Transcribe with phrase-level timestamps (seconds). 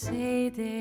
[0.00, 0.79] geseder in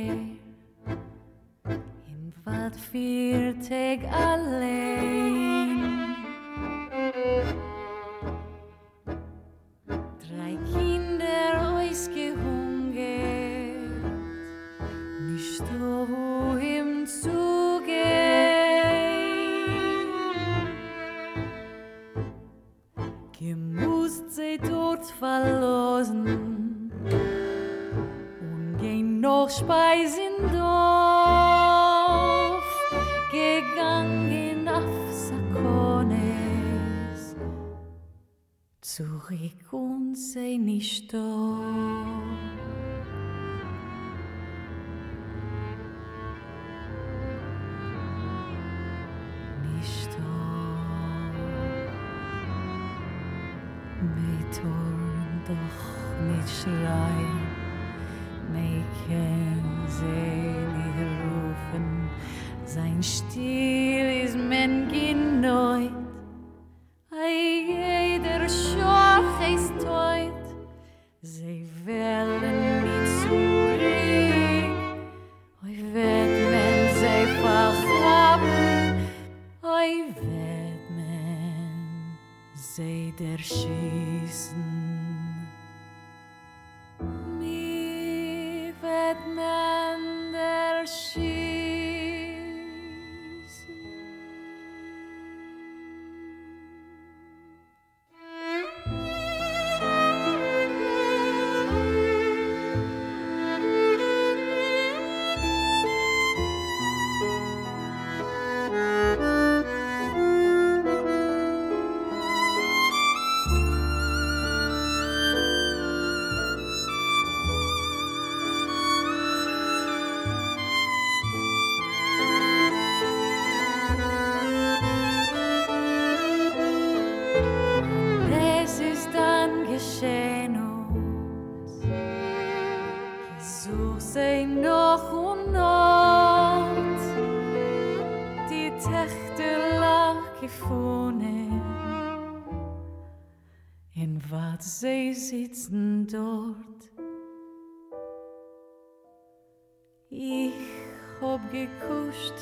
[151.39, 152.33] hab gekuscht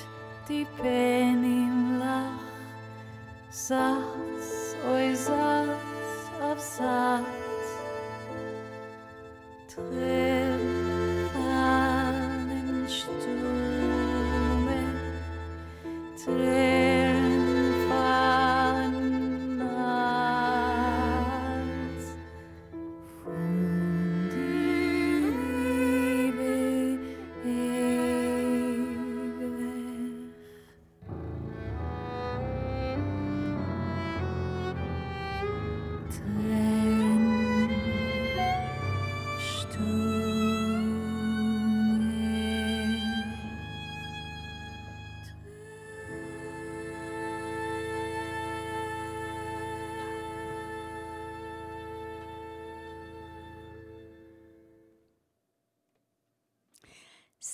[0.47, 2.39] die Pen im Lach.
[3.49, 7.25] Satz, oi Satz auf Satz.
[9.73, 10.26] Tränen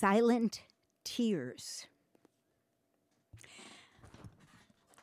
[0.03, 0.63] Silent
[1.05, 1.87] Tears.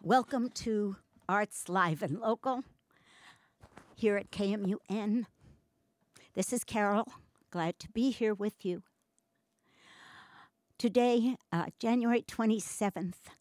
[0.02, 2.64] Welcome to Arts Live and Local
[3.94, 5.24] here at KMUN.
[6.34, 7.10] This is Carol.
[7.50, 8.82] Glad to be here with you.
[10.76, 13.32] Today, uh, January 27th,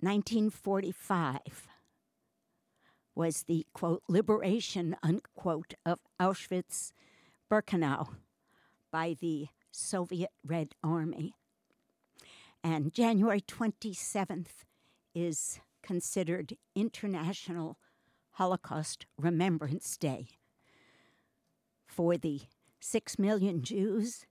[0.00, 1.68] 1945,
[3.14, 6.92] was the quote, liberation, unquote, of Auschwitz
[7.50, 8.08] Birkenau
[8.90, 11.34] by the Soviet Red Army.
[12.62, 14.64] And January 27th
[15.14, 17.78] is considered International
[18.32, 20.28] Holocaust Remembrance Day
[21.86, 22.42] for the
[22.80, 24.24] six million Jews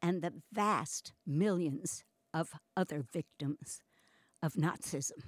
[0.00, 3.80] and the vast millions of other victims
[4.42, 5.22] of Nazism.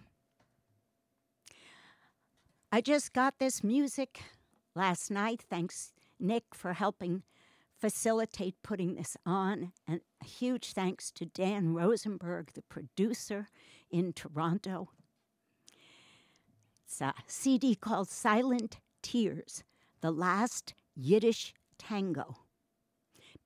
[2.73, 4.21] I just got this music
[4.75, 5.43] last night.
[5.49, 7.23] Thanks, Nick, for helping
[7.79, 9.73] facilitate putting this on.
[9.87, 13.49] And a huge thanks to Dan Rosenberg, the producer
[13.91, 14.91] in Toronto.
[16.85, 19.65] It's a CD called Silent Tears
[20.01, 22.37] The Last Yiddish Tango,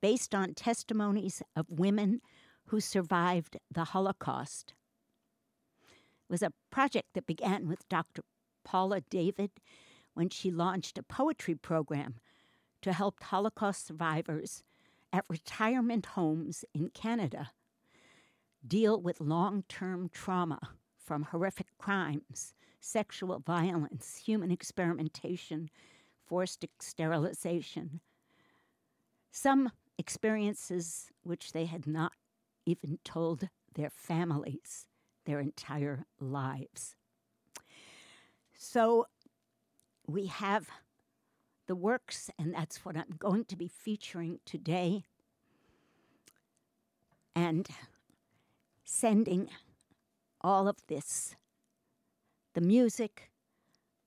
[0.01, 2.21] based on testimonies of women
[2.67, 4.75] who survived the Holocaust.
[5.83, 8.23] It was a project that began with Dr.
[8.65, 9.51] Paula David
[10.15, 12.17] when she launched a poetry program
[12.83, 14.63] to help Holocaust survivors
[15.13, 17.51] at retirement homes in Canada
[18.67, 20.61] deal with long term trauma
[20.97, 25.71] from horrific crimes, sexual violence, human experimentation,
[26.27, 28.01] forced sterilization.
[29.33, 32.13] Some experiences which they had not
[32.67, 34.87] even told their families
[35.25, 36.95] their entire lives.
[38.55, 39.07] So
[40.07, 40.69] we have
[41.71, 45.05] the works, and that's what I'm going to be featuring today.
[47.33, 47.69] And
[48.83, 49.51] sending
[50.41, 51.37] all of this
[52.55, 53.31] the music,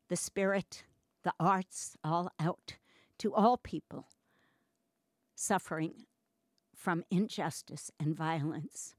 [0.09, 0.83] the spirit,
[1.23, 2.75] the arts all out
[3.19, 4.07] to all people
[5.33, 5.93] suffering
[6.75, 8.93] from injustice and violence.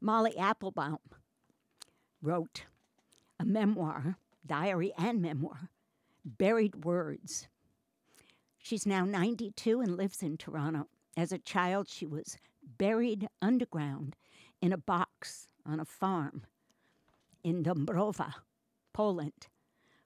[0.00, 0.96] Molly Applebaum
[2.22, 2.64] wrote
[3.38, 4.16] a memoir,
[4.46, 5.68] diary and memoir,
[6.24, 7.48] Buried Words.
[8.58, 10.88] She's now 92 and lives in Toronto.
[11.16, 12.38] As a child, she was
[12.78, 14.16] buried underground
[14.62, 16.46] in a box on a farm
[17.42, 18.34] in Dąbrowa,
[18.94, 19.48] Poland,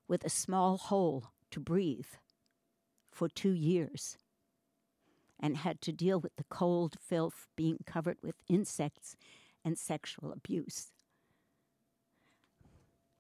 [0.09, 2.09] with a small hole to breathe
[3.12, 4.19] for two years
[5.38, 9.17] and had to deal with the cold filth being covered with insects
[9.64, 10.91] and sexual abuse.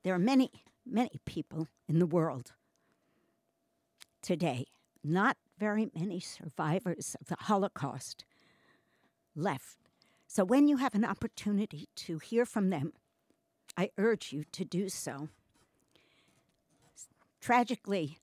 [0.02, 0.50] There are many,
[0.84, 2.54] many people in the world
[4.22, 4.66] today,
[5.02, 8.24] not very many survivors of the Holocaust
[9.34, 9.78] left.
[10.26, 12.92] So when you have an opportunity to hear from them,
[13.76, 15.28] I urge you to do so.
[17.40, 18.18] Tragically,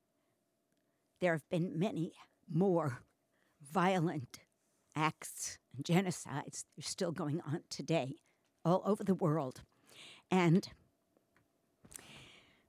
[1.20, 2.14] there have been many
[2.52, 3.00] more
[3.72, 4.40] violent
[4.96, 6.66] acts and genocides.
[6.76, 8.16] They're still going on today
[8.64, 9.62] all over the world.
[10.30, 10.68] And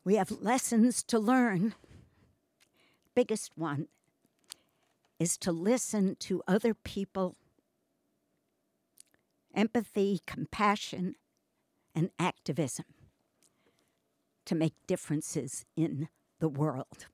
[0.04, 1.74] we have lessons to learn.
[3.16, 3.88] Biggest one
[5.18, 7.34] is to listen to other people.
[9.54, 11.14] Empathy, compassion,
[11.94, 12.84] and activism
[14.44, 16.08] to make differences in
[16.40, 17.06] the world.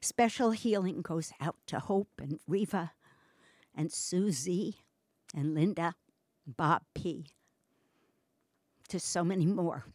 [0.00, 2.92] Special healing goes out to Hope and Riva
[3.74, 4.76] and Susie
[5.34, 5.96] and Linda,
[6.46, 7.26] Bob P.
[8.90, 9.86] To so many more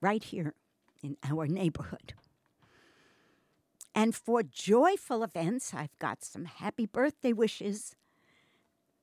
[0.00, 0.54] right here
[1.02, 2.14] in our neighborhood.
[3.94, 7.94] And for joyful events, I've got some happy birthday wishes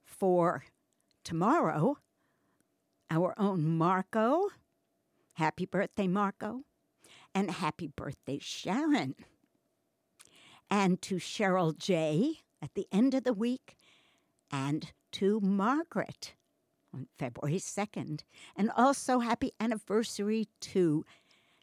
[0.03, 0.65] for
[1.23, 1.97] tomorrow.
[3.09, 4.49] Our own Marco.
[5.33, 6.61] Happy birthday, Marco.
[7.33, 9.15] And happy birthday, Sharon.
[10.69, 12.39] And to Cheryl J.
[12.61, 13.77] at the end of the week.
[14.51, 16.33] And to Margaret
[16.93, 18.23] on February 2nd.
[18.57, 21.05] And also happy anniversary to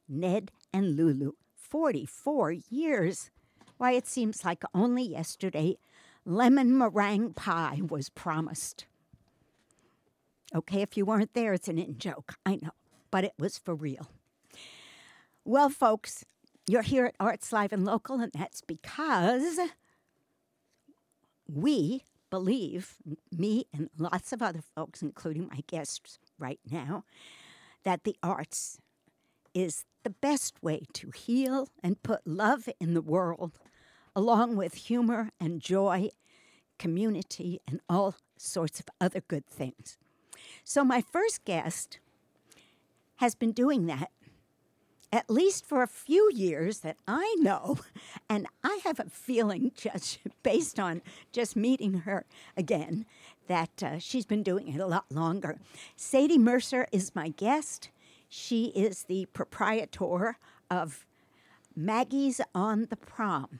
[0.08, 1.32] Ned and Lulu
[1.68, 3.30] 44 years.
[3.76, 5.78] Why, it seems like only yesterday
[6.24, 8.86] lemon meringue pie was promised.
[10.54, 12.34] Okay, if you weren't there, it's an in joke.
[12.44, 12.70] I know,
[13.10, 14.08] but it was for real.
[15.44, 16.24] Well, folks,
[16.66, 19.58] you're here at Arts Live and Local, and that's because
[21.50, 22.96] we believe,
[23.30, 27.04] me and lots of other folks, including my guests right now,
[27.84, 28.78] that the arts
[29.54, 33.58] is the best way to heal and put love in the world,
[34.14, 36.08] along with humor and joy,
[36.78, 39.98] community, and all sorts of other good things.
[40.64, 41.98] So, my first guest
[43.16, 44.10] has been doing that
[45.12, 47.78] at least for a few years that I know.
[48.30, 51.00] And I have a feeling, just based on
[51.32, 52.26] just meeting her
[52.58, 53.06] again,
[53.46, 55.58] that uh, she's been doing it a lot longer.
[55.96, 57.88] Sadie Mercer is my guest.
[58.28, 60.36] She is the proprietor
[60.70, 61.06] of
[61.74, 63.58] Maggie's on the Prom.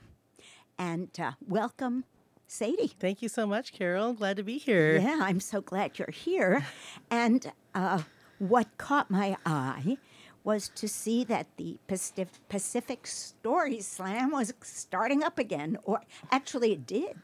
[0.77, 2.05] And uh, welcome,
[2.47, 2.93] Sadie.
[2.99, 4.13] Thank you so much, Carol.
[4.13, 4.97] Glad to be here.
[4.97, 6.65] Yeah, I'm so glad you're here.
[7.09, 8.03] and uh,
[8.37, 9.97] what caught my eye
[10.43, 16.87] was to see that the Pacific Story Slam was starting up again, or actually, it
[16.87, 17.17] did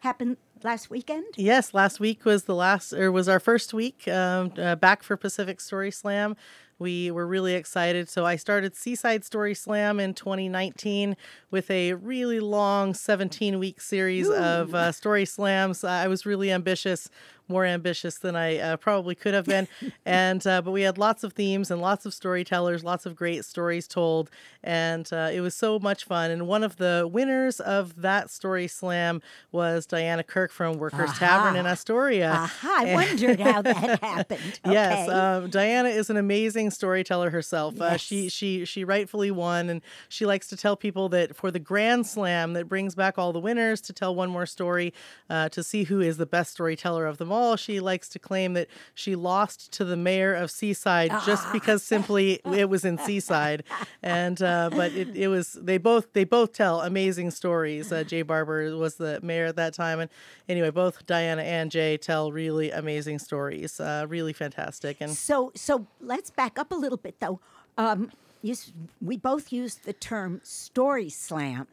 [0.00, 1.26] happen last weekend.
[1.36, 5.16] Yes, last week was the last, or was our first week um, uh, back for
[5.16, 6.36] Pacific Story Slam.
[6.82, 8.08] We were really excited.
[8.08, 11.16] So I started Seaside Story Slam in 2019
[11.50, 14.34] with a really long 17 week series Ooh.
[14.34, 15.84] of uh, story slams.
[15.84, 17.08] I was really ambitious
[17.52, 19.68] more ambitious than I uh, probably could have been.
[20.06, 23.44] and uh, but we had lots of themes and lots of storytellers, lots of great
[23.44, 24.30] stories told,
[24.64, 26.30] and uh, it was so much fun.
[26.30, 31.18] And one of the winners of that story slam was Diana Kirk from Workers Aha.
[31.18, 32.30] Tavern in Astoria.
[32.30, 32.76] Aha!
[32.80, 34.60] I wondered how that happened.
[34.64, 34.72] Okay.
[34.72, 37.80] Yes, um, Diana is an amazing storyteller herself.
[37.80, 41.58] Uh, she she she rightfully won, and she likes to tell people that for the
[41.58, 44.92] Grand Slam that brings back all the winners to tell one more story
[45.28, 47.41] uh, to see who is the best storyteller of them all.
[47.56, 52.40] She likes to claim that she lost to the mayor of Seaside just because simply
[52.44, 53.64] it was in Seaside,
[54.02, 57.92] and uh, but it, it was they both they both tell amazing stories.
[57.92, 60.10] Uh, Jay Barber was the mayor at that time, and
[60.48, 64.98] anyway, both Diana and Jay tell really amazing stories, uh, really fantastic.
[65.00, 67.40] And So, so let's back up a little bit, though.
[67.76, 68.10] Um,
[68.42, 68.54] you,
[69.00, 71.66] we both use the term story slam.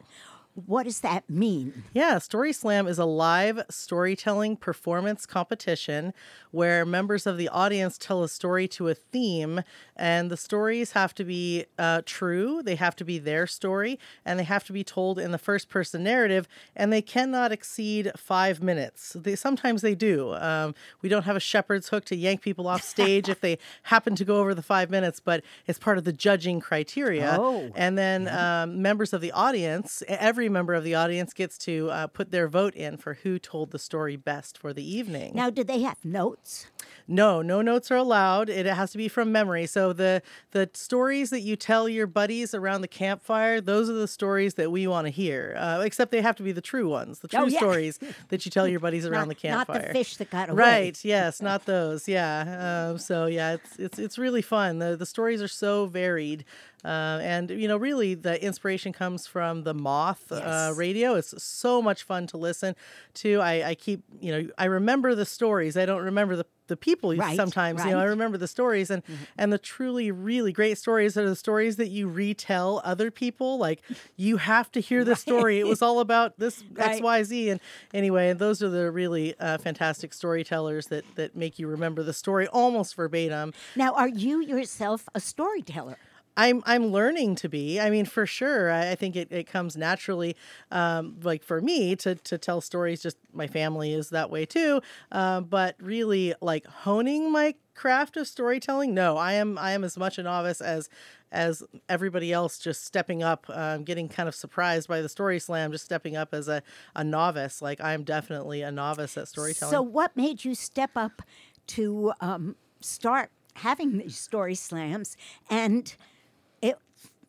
[0.65, 1.83] What does that mean?
[1.93, 6.13] Yeah, Story Slam is a live storytelling performance competition
[6.51, 9.61] where members of the audience tell a story to a theme,
[9.95, 14.39] and the stories have to be uh, true, they have to be their story, and
[14.39, 18.61] they have to be told in the first person narrative, and they cannot exceed five
[18.61, 19.15] minutes.
[19.19, 20.33] They, sometimes they do.
[20.33, 24.15] Um, we don't have a shepherd's hook to yank people off stage if they happen
[24.15, 27.37] to go over the five minutes, but it's part of the judging criteria.
[27.39, 27.71] Oh.
[27.75, 32.07] And then um, members of the audience, every member of the audience gets to uh,
[32.07, 35.33] put their vote in for who told the story best for the evening.
[35.35, 36.67] Now, do they have notes?
[37.09, 38.49] No, no notes are allowed.
[38.49, 39.65] It has to be from memory.
[39.65, 44.07] So the the stories that you tell your buddies around the campfire, those are the
[44.07, 45.55] stories that we want to hear.
[45.57, 47.57] Uh, except they have to be the true ones, the true Oh, yeah.
[47.59, 47.99] stories
[48.29, 49.79] that you tell your buddies around not, the campfire.
[49.79, 50.57] Not the fish that got away.
[50.61, 51.03] Right.
[51.05, 51.41] Yes.
[51.49, 52.07] Not those.
[52.07, 52.89] Yeah.
[52.91, 54.77] Um, so yeah, it's it's it's really fun.
[54.77, 56.45] The the stories are so varied,
[56.85, 61.15] uh, and you know, really, the inspiration comes from the Moth uh, radio.
[61.15, 62.75] It's so much fun to listen
[63.15, 63.39] to.
[63.41, 65.75] I, I keep you know I remember the stories.
[65.75, 68.01] I don't remember the the people Right, sometimes you know i.
[68.03, 68.09] Mm-hmm.
[68.11, 69.03] remember the stories and
[69.38, 73.81] and the truly really great stories are the stories that you retell other people like
[74.15, 77.01] you have to hear the story it was all about this Right.
[77.01, 77.59] xyz and
[77.93, 82.13] anyway and those are the really uh, fantastic storytellers that that make you remember the
[82.13, 85.97] story almost verbatim Now, are you yourself a storyteller?
[86.39, 87.81] I'm I'm learning to be.
[87.81, 88.72] I mean, for sure.
[88.72, 90.38] I, I think it, it comes naturally,
[90.72, 93.01] um, like for me to to tell stories.
[93.01, 94.81] Just my family is that way too.
[95.12, 98.93] Um, but really, like honing my craft of storytelling.
[98.93, 100.89] No, I am I am as much a novice as
[101.29, 102.58] as everybody else.
[102.58, 105.74] Just stepping up, um, getting kind of surprised by the story slam.
[105.74, 106.63] Just stepping up as a
[106.96, 107.62] a novice.
[107.62, 109.74] Like I am definitely a novice at storytelling.
[109.74, 111.22] So, what made you step up
[111.67, 115.17] to um, start having these story slams?
[115.50, 115.93] And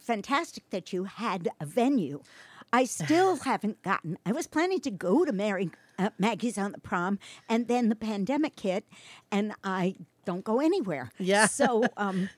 [0.00, 2.22] fantastic that you had a venue.
[2.72, 4.18] I still haven't gotten.
[4.24, 7.96] I was planning to go to Mary uh, Maggie's on the prom, and then the
[7.96, 8.84] pandemic hit,
[9.30, 11.10] and I don't go anywhere.
[11.18, 11.46] Yeah.
[11.46, 12.30] So, um,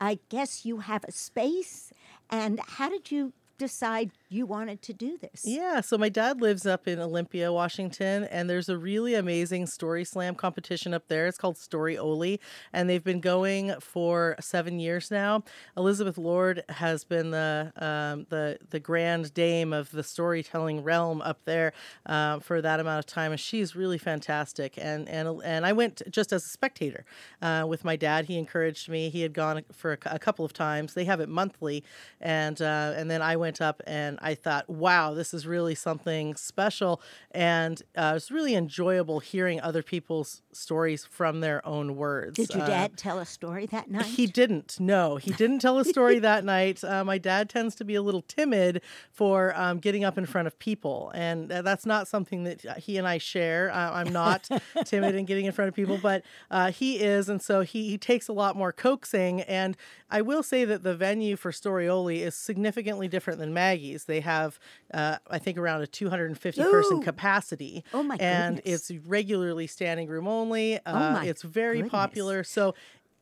[0.00, 1.92] I guess you have a space.
[2.30, 5.42] And how did you decide you wanted to do this?
[5.44, 10.04] Yeah, so my dad lives up in Olympia, Washington, and there's a really amazing story
[10.04, 11.26] slam competition up there.
[11.26, 12.40] It's called Story Oli,
[12.72, 15.42] and they've been going for seven years now.
[15.76, 21.44] Elizabeth Lord has been the um, the the grand dame of the storytelling realm up
[21.44, 21.72] there
[22.06, 24.74] uh, for that amount of time, and she's really fantastic.
[24.78, 27.04] And and and I went just as a spectator
[27.42, 28.26] uh, with my dad.
[28.26, 29.10] He encouraged me.
[29.10, 30.94] He had gone for a, a couple of times.
[30.94, 31.82] They have it monthly,
[32.20, 36.34] and uh, and then I went up and I thought, wow, this is really something
[36.34, 37.00] special,
[37.30, 42.34] and uh, it's really enjoyable hearing other people's stories from their own words.
[42.36, 44.04] Did your Uh, dad tell a story that night?
[44.06, 44.78] he didn't.
[44.80, 46.82] No, he didn't tell a story that night.
[46.84, 50.46] Uh, my dad tends to be a little timid for um, getting up in front
[50.46, 53.70] of people, and uh, that's not something that he and I share.
[53.72, 54.48] Uh, I'm not
[54.84, 57.98] timid in getting in front of people, but uh, he is, and so he, he
[57.98, 59.40] takes a lot more coaxing.
[59.42, 59.76] And
[60.10, 64.04] I will say that the venue for Storioli is significantly different than Maggie's.
[64.10, 64.58] They have,
[64.92, 68.90] uh, I think, around a 250 person capacity, Oh, my and goodness.
[68.90, 70.78] it's regularly standing room only.
[70.84, 71.90] Uh, my it's very goodness.
[71.90, 72.44] popular.
[72.44, 72.74] So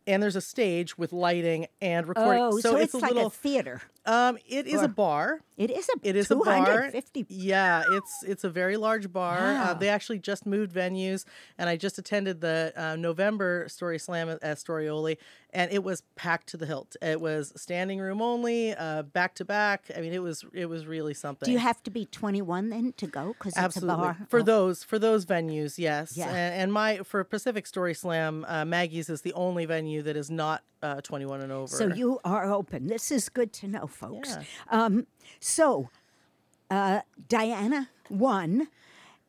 [0.09, 2.43] and there's a stage with lighting and recording.
[2.43, 3.27] Oh, so, it's, a like little.
[3.27, 3.83] a theater.
[4.09, 5.41] Um, it is or- a bar.
[5.59, 6.93] It is a It is a bar.
[7.29, 9.39] Yeah, it's it's a very large bar.
[9.39, 11.25] Uh, they actually just moved venues,
[11.59, 15.17] and I just attended the uh, November Story Slam at, Storioli,
[15.53, 16.95] and it was packed to the hilt.
[17.03, 19.91] It was standing room only, uh, back to back.
[19.97, 21.47] I mean, it was it was really something.
[21.47, 23.35] Do you have to be 21 then to go?
[23.37, 24.17] Because it's a Absolutely bar.
[24.29, 26.17] for Oh, those for those venues, yes.
[26.17, 26.29] Yeah.
[26.29, 30.31] And, and my for Pacific Story Slam, uh, Maggie's is the only venue that is
[30.31, 31.75] not uh, 21 and over.
[31.75, 32.87] So you are open.
[32.87, 34.31] This is good to know, folks.
[34.31, 34.43] Yeah.
[34.71, 35.07] Um,
[35.41, 35.91] so
[36.71, 38.69] uh, Diana won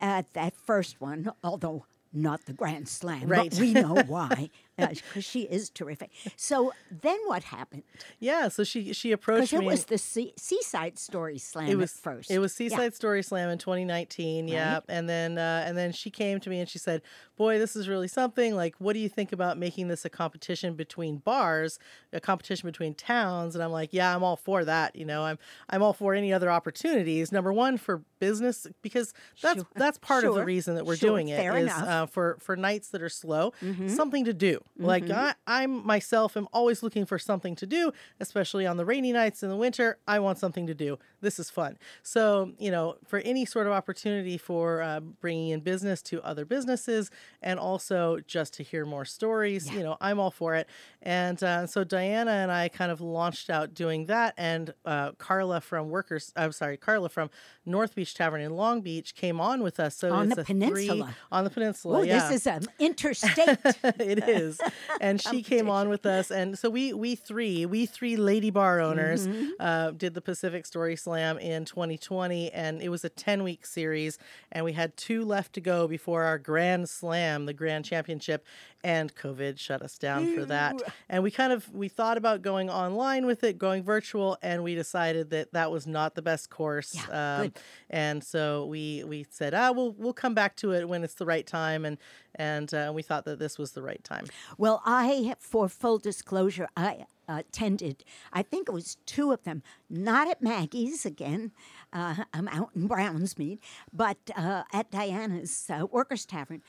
[0.00, 3.28] at that first one, although not the Grand Slam.
[3.28, 3.50] Right.
[3.50, 4.50] But we know why.
[4.88, 6.10] Because she is terrific.
[6.36, 7.82] So then what happened?
[8.18, 12.02] Yeah, so she she approached it was the sea, Seaside Story Slam it was at
[12.02, 12.30] first.
[12.30, 12.68] It was Yeah.
[12.68, 14.48] Seaside Story Slam in 2019.
[14.48, 14.82] Yeah, Right.
[14.88, 17.02] and then uh, and then she came to me and she said,
[17.36, 18.54] "Boy, this is really something.
[18.54, 21.78] Like, what do you think about making this a competition between bars,
[22.12, 24.96] a competition between towns?" And I'm like, "Yeah, I'm all for that.
[24.96, 27.32] You know, I'm I'm all for any other opportunities.
[27.32, 29.66] Number one for business because that's Sure.
[29.76, 31.10] that's part of the reason that we're Sure.
[31.10, 31.70] doing it Fair is.
[31.70, 31.88] Mm-hmm.
[31.88, 33.52] uh, for for nights that are slow,
[33.88, 34.60] something to do.
[34.78, 39.12] Like I, I'm myself am always looking for something to do, especially on the rainy
[39.12, 39.98] nights in the winter.
[40.08, 40.98] I want something to do.
[41.20, 41.76] This is fun.
[42.02, 46.46] So you know, for any sort of opportunity for uh, bringing in business to other
[46.46, 47.10] businesses,
[47.42, 50.66] and also just to hear more stories, you know, I'm all for it.
[51.02, 55.60] And uh, so Diana and I kind of launched out doing that, and uh, Carla
[55.60, 57.28] from Workers, I'm sorry, Carla from
[57.66, 59.94] North Beach Tavern in Long Beach came on with us.
[59.96, 61.14] So On it's the a three- peninsula.
[61.30, 61.98] on the peninsula.
[61.98, 63.58] Oh, yeah this is an interstate.
[63.84, 64.49] it is
[65.00, 68.80] and she came on with us and so we we three we three lady bar
[68.80, 69.50] owners Mm-hmm.
[69.60, 74.18] uh, did the pacific story slam in 2020 and it was a 10 week series
[74.50, 78.44] and we had two left to go before our grand slam the grand championship
[78.82, 80.74] and covid shut us down for that.
[81.10, 84.74] And we kind of we thought about going online with it going virtual and we
[84.74, 87.52] decided that that was not the best course Yeah, um,
[87.90, 91.26] and so we we said ah we'll we'll come back to it when it's the
[91.26, 91.98] right time and
[92.40, 94.24] and uh, we thought that this was the right time
[94.56, 100.28] Well, I, for full disclosure, I attended, I think it was two of them, not
[100.28, 101.52] at Maggie's again,
[101.92, 103.58] uh, I'm out in Brownsmead,
[103.92, 106.62] but uh, at Diana's uh, Workers Tavern.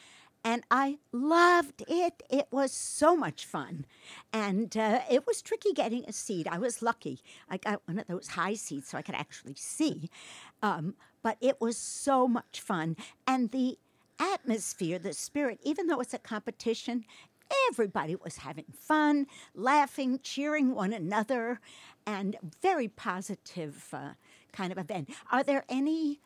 [0.43, 2.23] And I loved it.
[2.29, 3.85] It was so much fun.
[4.33, 6.47] And uh, it was tricky getting a seat.
[6.49, 7.19] I was lucky.
[7.47, 10.09] I got one of those high seats so I could actually see.
[10.63, 12.97] Um, but it was so much fun.
[13.27, 13.77] And the
[14.19, 17.05] atmosphere, the spirit, even though it's a competition,
[17.69, 21.59] everybody was having fun, laughing, cheering one another,
[22.05, 24.11] and very positive uh,
[24.51, 25.09] kind of event.
[25.31, 26.19] Are there any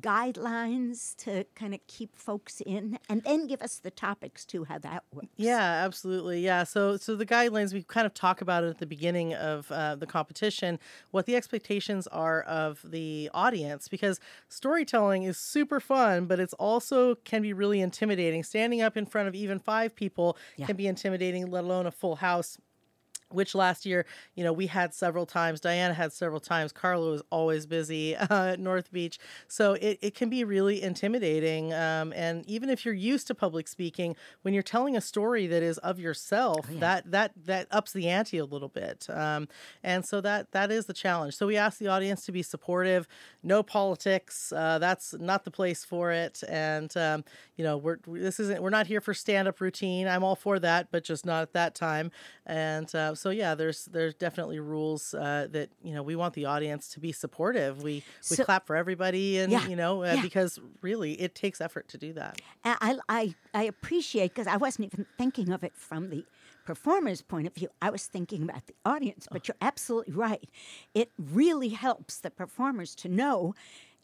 [0.00, 4.78] guidelines to kind of keep folks in and then give us the topics too how
[4.78, 6.40] that works Yeah, absolutely.
[6.40, 6.64] Yeah.
[6.64, 9.96] So, so the guidelines we kind of talk about it at the beginning of uh,
[9.96, 10.78] the competition,
[11.10, 17.14] what the expectations are of the audience, because storytelling is super fun, but it's also
[17.16, 18.42] can be really intimidating.
[18.42, 20.66] Standing up in front of even five people Yeah.
[20.66, 22.58] can be intimidating, let alone a full house.
[23.34, 25.60] Which last year, you know, we had several times.
[25.60, 26.72] Diana had several times.
[26.72, 29.18] Carla was always busy uh, at North Beach.
[29.48, 31.72] So it, it can be really intimidating.
[31.72, 35.62] Um, and even if you're used to public speaking, when you're telling a story that
[35.62, 39.06] is of yourself, that that that ups the ante a little bit.
[39.10, 39.48] Um,
[39.82, 41.36] and so that that is the challenge.
[41.36, 43.06] So we ask the audience to be supportive.
[43.42, 44.52] No politics.
[44.52, 46.42] Uh, that's not the place for it.
[46.48, 47.24] And um,
[47.56, 50.06] you know, we're this isn't we're not here for stand up routine.
[50.08, 52.10] I'm all for that, but just not at that time.
[52.46, 56.46] And uh, so yeah, there's there's definitely rules uh, that you know we want the
[56.46, 57.82] audience to be supportive.
[57.82, 60.22] We we So- clap for everybody, and Yeah, you know uh, yeah.
[60.22, 62.40] because really it takes effort to do that.
[62.64, 66.24] I, I, I appreciate because I wasn't even thinking of it from the
[66.64, 67.68] performer's point of view.
[67.80, 70.48] I was thinking about the audience, but you're absolutely right.
[70.94, 73.54] It really helps the performers to know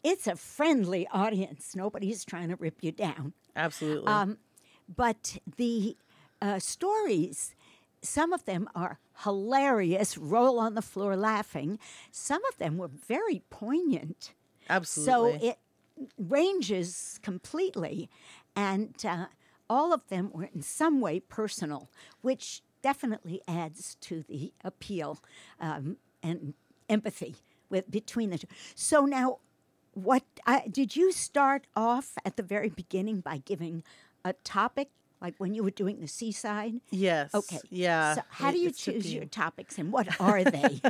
[0.03, 1.75] it's a friendly audience.
[1.75, 3.33] Nobody's trying to rip you down.
[3.55, 4.07] Absolutely.
[4.07, 4.37] Um,
[4.93, 5.97] but the
[6.41, 7.53] uh, stories,
[8.01, 11.79] some of them are hilarious, roll on the floor laughing.
[12.11, 14.33] Some of them were very poignant.
[14.69, 15.39] Absolutely.
[15.39, 15.57] So it
[16.17, 18.09] ranges completely.
[18.55, 19.25] And uh,
[19.69, 21.89] all of them were in some way personal,
[22.21, 25.19] which definitely adds to the appeal
[25.59, 26.53] um, and
[26.87, 27.35] empathy
[27.69, 28.47] with between the two.
[28.75, 29.39] So now,
[29.93, 33.83] what uh, did you start off at the very beginning by giving
[34.23, 34.89] a topic,
[35.21, 36.75] like when you were doing the seaside?
[36.91, 37.33] yes.
[37.35, 37.59] Okay.
[37.69, 38.15] Yeah.
[38.15, 40.81] So how do you it's choose your topics, and what are they?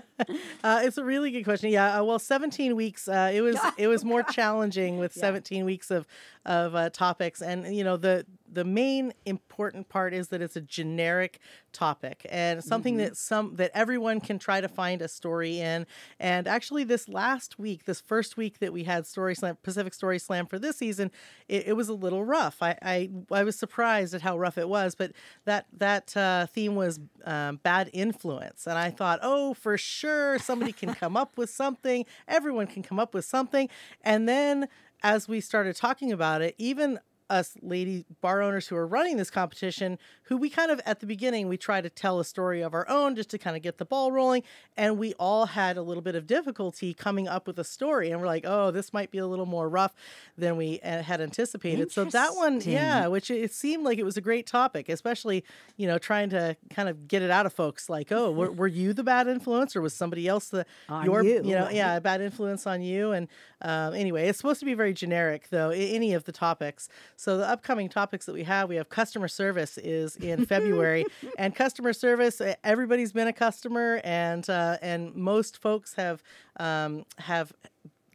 [0.63, 1.69] Uh, it's a really good question.
[1.71, 3.07] Yeah, uh, well, 17 weeks.
[3.07, 6.05] Uh, it was it was Oh, more challenging with 17 weeks of
[6.45, 10.61] of uh, topics, and you know the the main important part is that it's a
[10.61, 11.39] generic
[11.71, 13.03] topic and something Mm-hmm.
[13.05, 15.85] that some that everyone can try to find a story in.
[16.19, 20.17] And actually, this last week, this first week that we had Story Slam Pacific Story
[20.19, 21.11] Slam for this season,
[21.47, 22.57] it, it was a little rough.
[22.61, 25.11] I, I I was surprised at how rough it was, but
[25.45, 30.71] that that uh, theme was um, bad influence, and I thought, oh, for sure, somebody
[30.71, 32.05] can come up with something.
[32.27, 33.69] Everyone can come up with something,
[34.03, 34.67] and then
[35.01, 39.29] as we started talking about it, even us lady bar owners who are running this
[39.29, 42.73] competition, who we kind of at the beginning we try to tell a story of
[42.73, 44.43] our own just to kind of get the ball rolling,
[44.77, 48.19] and we all had a little bit of difficulty coming up with a story, and
[48.19, 49.93] we're like, oh, this might be a little more rough
[50.37, 51.91] than we uh, had anticipated.
[51.91, 55.43] So that one, yeah, which it seemed like it was a great topic, especially
[55.77, 58.67] you know trying to kind of get it out of folks, like, oh, were, were
[58.67, 61.75] you the bad influence, or was somebody else the On your you, know right.
[61.75, 63.11] yeah a bad influence on you?
[63.11, 63.27] And
[63.61, 66.89] um, anyway, it's supposed to be very generic though, any of the topics.
[67.19, 71.05] So the upcoming topics that we have, we have customer service is in February,
[71.37, 76.23] and customer service, everybody's been a customer, and uh, and most folks have
[76.57, 77.51] um, have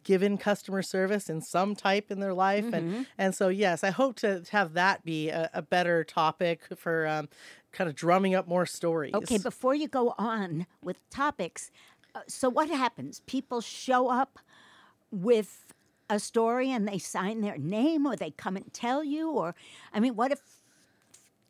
[0.05, 4.15] given customer service in some type in their life and and so yes i hope
[4.17, 7.27] to have that be a, a better topic for um,
[7.73, 11.71] kind of drumming up more stories Okay, before you go on with topics,
[12.15, 13.21] uh, so what happens?
[13.27, 14.39] People show up
[15.11, 15.74] with
[16.11, 19.55] a story and they sign their name or they come and tell you or
[19.93, 20.41] I mean, what if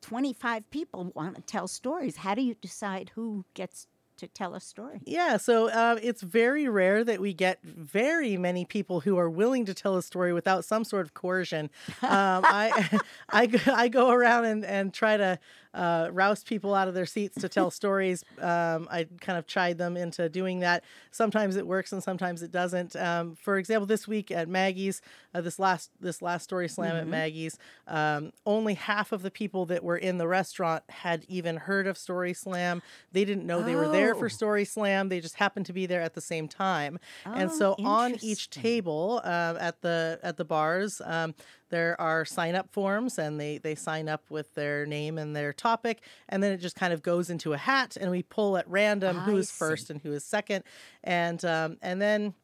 [0.03, 2.17] 25 people want to tell stories?
[2.19, 3.87] How do you decide who gets
[4.19, 5.01] to tell a story?
[5.05, 9.65] Yeah, so uh, it's very rare that we get very many people who are willing
[9.65, 11.71] to tell a story without some sort of coercion.
[12.03, 15.39] Um, I, I, I go around and, and try to
[15.75, 18.25] uh, rouse people out of their seats to tell stories.
[18.41, 20.85] Um, I kind of chide them into doing that.
[21.11, 22.95] Sometimes it works and sometimes it doesn't.
[22.97, 25.03] Um, for example, this week at Maggie's,
[25.35, 27.59] uh, this last this last story slam at Maggie's,
[27.89, 31.99] um, only half of the people that were in the restaurant had even heard of
[31.99, 32.81] Story Slam.
[33.13, 34.29] They didn't know they were there for Oh.
[34.29, 35.09] Story Slam.
[35.09, 36.99] They just happened to be there at the same time.
[37.25, 41.35] and Oh, so on each table um, at the at the bars, um,
[41.71, 45.53] there are sign up forms, and they they sign up with their name and their
[45.53, 48.69] topic, and then it just kind of goes into a hat, and we pull at
[48.69, 49.59] random who I is see.
[49.59, 50.65] first and who is second,
[51.03, 52.35] and um, and then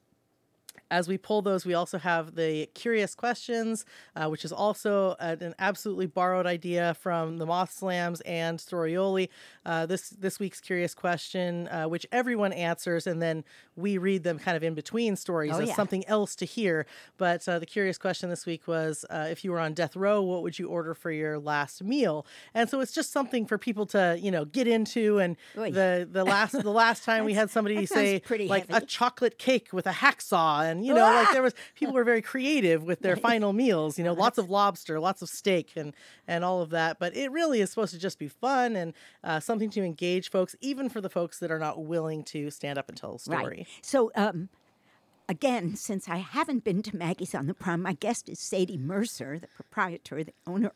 [0.90, 3.84] as we pull those, we also have the curious questions,
[4.16, 9.28] uh, which is also an absolutely borrowed idea from the Moth Slams and Storioli.
[9.64, 13.44] Uh, this this week's curious question, uh, which everyone answers, and then
[13.76, 15.74] we read them kind of in between stories Oh, as yeah.
[15.74, 16.86] something else to hear.
[17.18, 20.20] But uh, the curious question this week was, uh, if you were on death row,
[20.22, 22.26] what would you order for your last meal?
[22.54, 25.18] And so it's just something for people to you know get into.
[25.18, 25.70] And Oy.
[25.70, 29.68] the the last the last time we had somebody say pretty like a chocolate cake
[29.72, 33.16] with a hacksaw and you know like there was people were very creative with their
[33.16, 35.94] final meals you know lots of lobster lots of steak and
[36.26, 38.92] and all of that but it really is supposed to just be fun and
[39.24, 42.78] uh, something to engage folks even for the folks that are not willing to stand
[42.78, 43.66] up and tell a story Right.
[43.82, 44.48] So, um,
[45.28, 49.38] again, since I haven't been to Maggie's on the Prom, my guest is Sadie Mercer,
[49.38, 50.72] the proprietor, the owner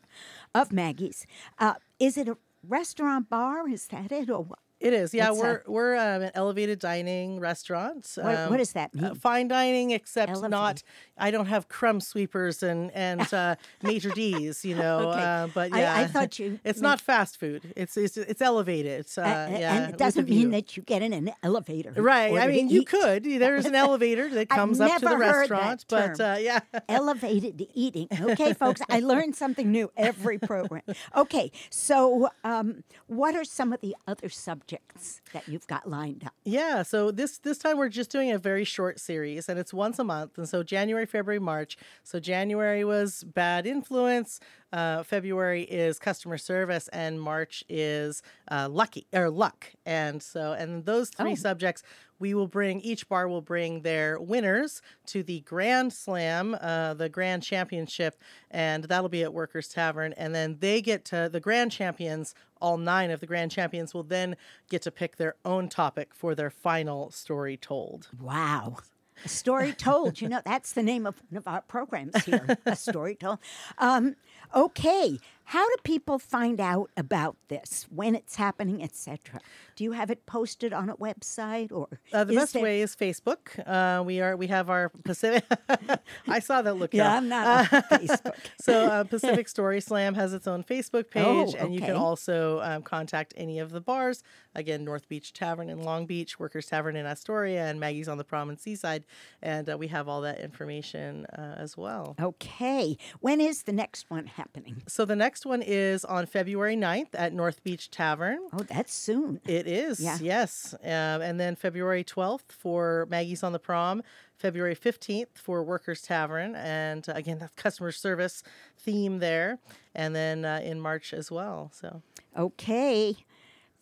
[0.53, 1.25] of Maggie's.
[1.59, 2.37] Uh, is it a
[2.67, 3.67] restaurant bar?
[3.69, 4.59] Is that it, or what?
[4.81, 5.29] It is, yeah.
[5.31, 8.11] It's we're we're um, an elevated dining restaurant.
[8.15, 10.83] What- um, what does that uh, fine dining, except not.
[11.17, 15.11] I don't have crumb sweepers and and uh, maître d's, you know.
[15.11, 15.21] Okay.
[15.21, 17.73] Uh, but yeah, I thought you It's not fast food.
[17.77, 19.05] It's it's it's elevated.
[19.17, 21.93] Uh, A- a- yeah, and it doesn't mean that you get in an elevator.
[21.95, 22.37] Right.
[22.37, 22.87] I mean, you eat.
[22.87, 23.23] could.
[23.45, 26.59] There's an elevator that comes up to the never heard that restaurant, but uh, yeah.
[26.89, 28.09] elevated eating.
[28.19, 30.83] Okay, folks, I learn something new every program.
[31.15, 36.33] Okay, so um, what are some of the other subjects that you've got lined up?
[36.43, 39.99] Yeah, so this this time we're just doing a very short series, and it's once
[39.99, 40.37] a month.
[40.37, 41.77] And so January, February, March.
[42.03, 44.39] So January was bad influence.
[44.73, 49.67] Uh, February is customer service, and March is uh, lucky or luck.
[49.85, 51.35] And so, and those three Oh.
[51.35, 51.81] subjects,
[52.19, 57.09] we will bring each bar will bring their winners to the Grand Slam, uh, the
[57.09, 58.19] Grand Championship,
[58.51, 60.13] and that'll be at Workers Tavern.
[60.13, 62.33] And then they get to the Grand Champions.
[62.61, 64.35] All nine of the Grand Champions will then
[64.69, 68.09] get to pick their own topic for their final story told.
[68.19, 68.77] Wow.
[69.23, 70.19] A story told.
[70.19, 72.57] You know, that's the name of one of our programs here.
[72.65, 73.39] A story told.
[73.77, 74.15] Um,
[74.53, 75.19] okay.
[75.45, 79.39] How do people find out about this, when it's happening, etc.?
[79.75, 82.95] Do you have it posted on a website or Uh, the best there- way is
[82.95, 83.59] Facebook.
[83.65, 85.43] Uh, we are we have our Pacific.
[86.27, 86.93] I saw that look.
[86.93, 87.17] Yeah, up.
[87.17, 87.65] I'm not on
[87.99, 88.35] Facebook.
[88.61, 92.59] So uh, Pacific Story Slam has its own Facebook page, Oh, and you can also
[92.61, 94.23] um, contact any of the bars.
[94.55, 98.23] Again, North Beach Tavern in Long Beach, Workers Tavern in Astoria, and Maggie's on the
[98.23, 99.03] Prom and Seaside,
[99.43, 102.15] and uh, we have all that information uh, as well.
[102.19, 102.97] Okay.
[103.19, 104.81] When is the next one happening?
[104.87, 108.37] So the next one is on February 9th at North Beach Tavern.
[108.53, 109.41] Oh, that's soon.
[109.47, 110.19] It is, Yeah.
[110.21, 110.75] yes.
[110.83, 110.89] Um,
[111.23, 114.03] and then February 12th for Maggie's on the Prom,
[114.37, 118.43] February 15th for Workers Tavern, and uh, again, that's customer service
[118.77, 119.57] theme there,
[119.95, 121.71] and then uh, in March as well.
[121.73, 122.03] So,
[122.37, 123.15] Okay,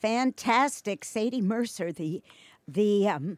[0.02, 2.22] fantastic, Sadie Mercer, the
[2.68, 3.38] the um,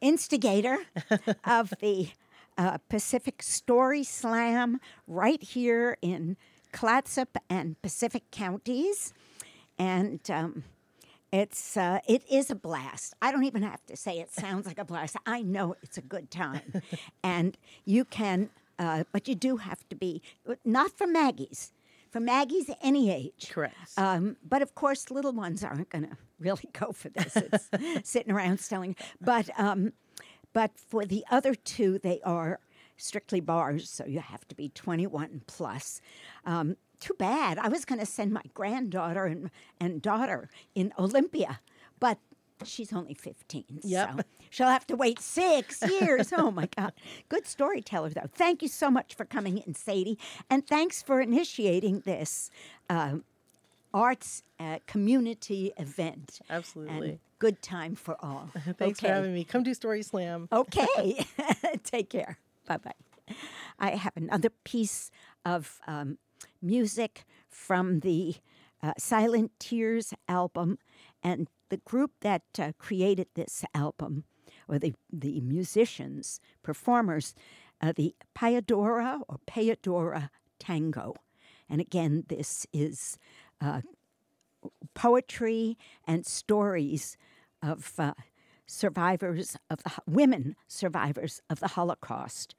[0.00, 0.78] instigator
[1.44, 2.10] of the
[2.56, 6.36] uh, Pacific Story Slam right here in
[6.76, 9.14] Clatsop and Pacific counties.
[9.78, 10.64] And um,
[11.32, 13.14] it's uh, it is a blast.
[13.22, 15.16] I don't even have to say it sounds like a blast.
[15.24, 16.82] I know it's a good time,
[17.22, 20.22] and you can, uh, but you do have to be
[20.64, 21.72] not for Maggie's.
[22.10, 23.50] For Maggie's, any age.
[23.50, 23.76] Correct.
[23.96, 27.36] Um, but of course, little ones aren't going to really go for this.
[27.36, 27.70] It's
[28.08, 28.96] sitting around selling.
[29.20, 29.92] But um,
[30.52, 32.60] but for the other two, they are
[32.96, 36.00] strictly bars, so you have to be 21 plus.
[36.44, 37.58] Um, too bad.
[37.58, 41.60] I was going to send my granddaughter and, and daughter in Olympia,
[42.00, 42.18] but
[42.64, 43.80] she's only 15.
[43.82, 44.10] Yep.
[44.16, 46.32] So she'll have to wait six years.
[46.36, 46.92] oh, my God.
[47.28, 48.30] Good storyteller, though.
[48.32, 50.18] Thank you so much for coming in, Sadie.
[50.48, 52.50] And thanks for initiating this
[52.88, 53.16] uh,
[53.92, 56.40] arts uh, community event.
[56.48, 57.08] Absolutely.
[57.10, 58.50] And good time for all.
[58.78, 59.08] Thanks okay.
[59.08, 59.44] for having me.
[59.44, 60.48] Come do Story Slam.
[60.52, 61.26] Okay.
[61.84, 62.38] Take care.
[62.66, 63.34] Bye bye.
[63.78, 65.10] I have another piece
[65.44, 66.18] of um,
[66.60, 68.36] music from the
[68.82, 70.78] uh, Silent Tears album,
[71.22, 74.24] and the group that uh, created this album,
[74.68, 77.34] or the, the musicians, performers,
[77.80, 81.14] uh, the Payadora or Payadora Tango.
[81.68, 83.18] And again, this is
[83.60, 83.80] uh,
[84.94, 85.76] poetry
[86.06, 87.16] and stories
[87.62, 88.12] of uh,
[88.66, 92.54] survivors of the women survivors of the Holocaust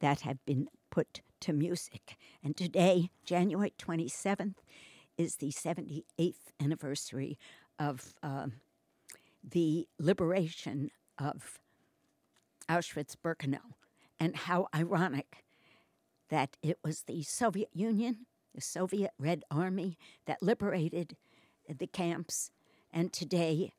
[0.00, 2.16] that have been put to music.
[2.42, 4.56] And today, January 27th,
[5.16, 7.38] is the 78th anniversary
[7.78, 8.46] of uh,
[9.48, 11.60] the liberation of
[12.68, 13.74] Auschwitz Birkenau.
[14.18, 15.44] And how ironic
[16.28, 19.96] that it was the Soviet Union, the Soviet Red Army,
[20.26, 21.16] that liberated
[21.68, 22.50] the camps.
[22.92, 23.72] And today,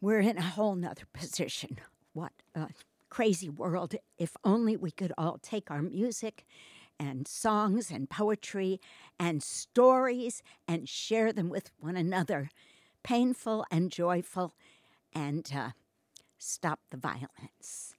[0.00, 1.78] we're in a whole nother position.
[2.12, 2.68] What a
[3.08, 3.94] crazy world.
[4.18, 6.44] If only we could all take our music
[6.98, 8.80] and songs and poetry
[9.18, 12.48] and stories and share them with one another,
[13.02, 14.54] painful and joyful,
[15.12, 15.70] and uh,
[16.38, 17.94] stop the violence.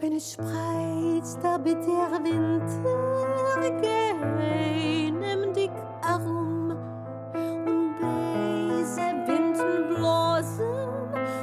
[0.00, 5.70] Wenn es spreizt, da bitte der Winter gehen im dick
[6.02, 10.88] Arum und Bläse Winden blosen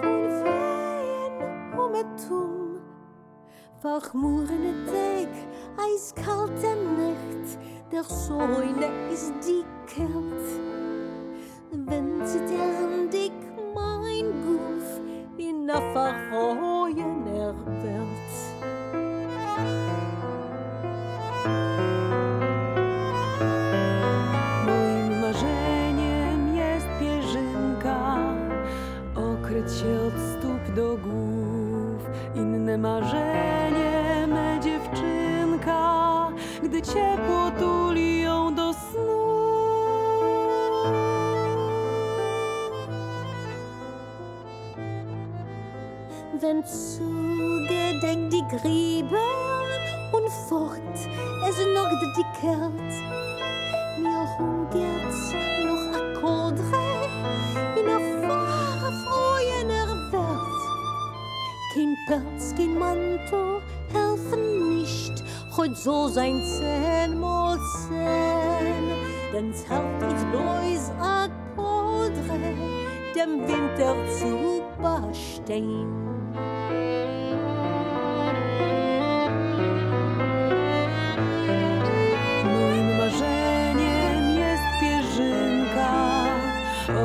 [0.03, 2.81] und wehen um et Tum.
[3.79, 5.33] Verchmurene Tag,
[5.77, 7.47] eiskalte Nacht,
[7.91, 9.65] der Säune ist dickert.
[9.95, 10.44] Wenn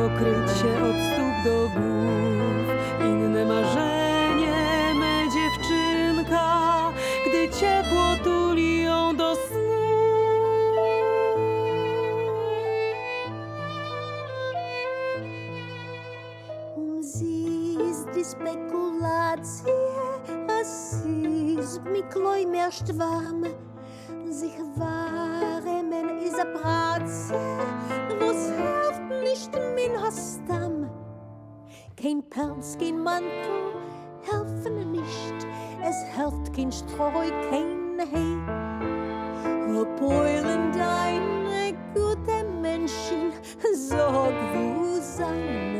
[0.06, 2.66] okryć się od stóp do głów.
[3.04, 6.92] Inne marzenie me dziewczynka,
[7.26, 9.60] gdy ciepło tuli ją do snu.
[16.76, 19.74] Umzizdy spekulacje,
[20.48, 23.42] a sizmi kloj miaszczwam,
[24.32, 27.34] sich waren in pracy.
[29.40, 30.90] Nicht min hastam
[31.96, 33.74] kein Pelz, kein Mantel
[34.22, 35.46] helfen nicht.
[35.82, 38.00] Es hilft kein Streu kein
[39.80, 43.32] a boilen deine gute Menschen
[43.74, 45.79] sag wo seinen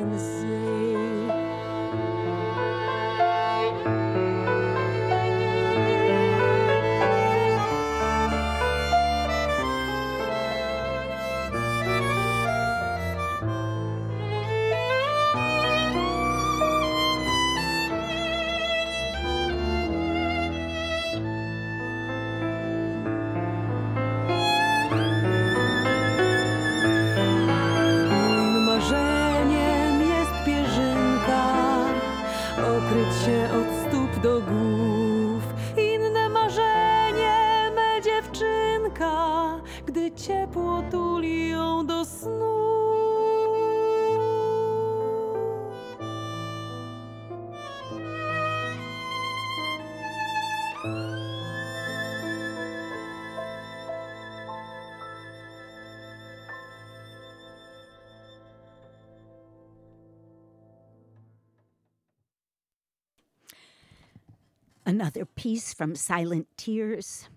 [64.90, 67.28] Another piece from Silent Tears.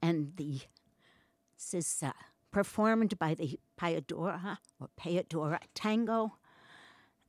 [0.00, 0.62] And the
[1.54, 2.12] this is uh,
[2.50, 6.38] performed by the Payadora or Payadora Tango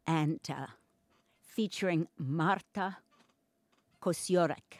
[0.07, 0.67] and uh,
[1.41, 2.95] featuring Marta
[4.01, 4.79] Kosiorek.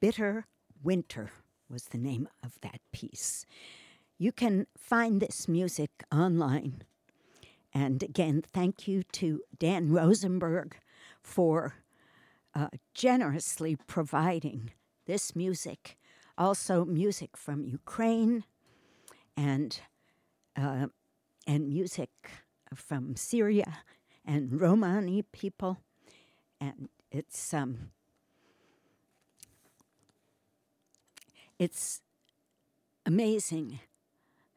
[0.00, 0.46] Bitter
[0.82, 1.30] Winter
[1.70, 3.46] was the name of that piece.
[4.18, 6.82] You can find this music online.
[7.72, 10.78] And again, thank you to Dan Rosenberg
[11.22, 11.74] for
[12.54, 14.72] uh, generously providing
[15.06, 15.96] this music.
[16.38, 18.44] Also, music from Ukraine
[19.36, 19.80] and
[20.56, 20.86] uh,
[21.46, 22.10] and music
[22.74, 23.78] from Syria
[24.24, 25.78] and Romani people,
[26.60, 27.90] and it's um,
[31.58, 32.00] it's
[33.04, 33.80] amazing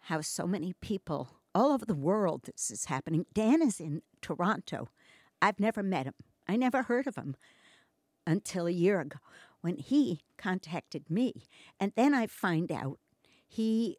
[0.02, 3.26] how so many people all over the world this is happening.
[3.34, 4.90] Dan is in Toronto.
[5.42, 6.14] I've never met him.
[6.48, 7.36] I never heard of him
[8.26, 9.18] until a year ago
[9.62, 11.48] when he contacted me.
[11.80, 13.00] And then I find out
[13.48, 13.98] he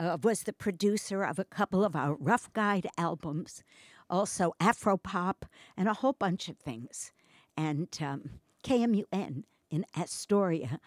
[0.00, 3.62] uh, was the producer of a couple of our Rough Guide albums,
[4.08, 5.42] also Afropop,
[5.76, 7.12] and a whole bunch of things.
[7.56, 10.80] And um, KMUN in Astoria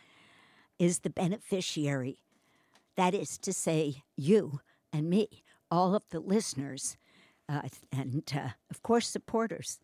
[0.79, 2.19] is the beneficiary.
[2.97, 6.97] That is to say, you and me, all of the listeners,
[7.47, 9.79] uh, and uh, of course, supporters.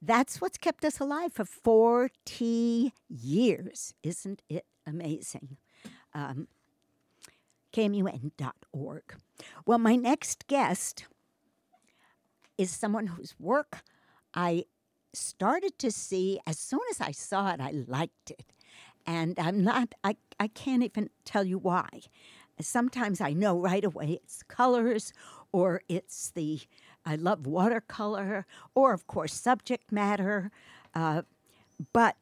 [0.00, 3.94] That's what's kept us alive for 40 years.
[4.02, 5.56] Isn't it amazing?
[6.14, 6.48] Um,
[7.72, 9.14] KMUN.org.
[9.66, 11.04] Well, my next guest
[12.56, 13.82] is someone whose work
[14.34, 14.64] I
[15.12, 18.52] started to see as soon as I saw it, I liked it.
[19.06, 21.88] And I'm not, I, I can't even tell you why.
[22.60, 25.12] Sometimes I know right away it's colors
[25.52, 26.60] or it's the,
[27.08, 28.44] I love watercolor
[28.74, 30.50] or, of course, subject matter.
[30.94, 31.22] Uh,
[31.94, 32.16] but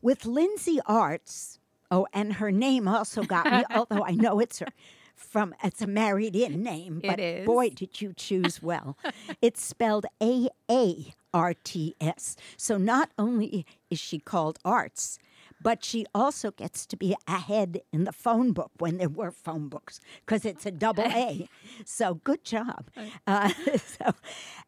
[0.00, 1.58] with Lindsey Aarts,
[1.90, 4.68] oh, and her name also got me, although I know it's her
[5.16, 7.46] from it's a married in name, It but is.
[7.46, 8.96] boy, did you choose well.
[9.42, 12.36] it's spelled A A R T S.
[12.56, 15.18] So not only is she called Aarts,
[15.62, 19.68] but she also gets to be ahead in the phone book when there were phone
[19.68, 21.48] books because it's a double A.
[21.84, 22.90] so good job.
[23.26, 24.12] Uh, so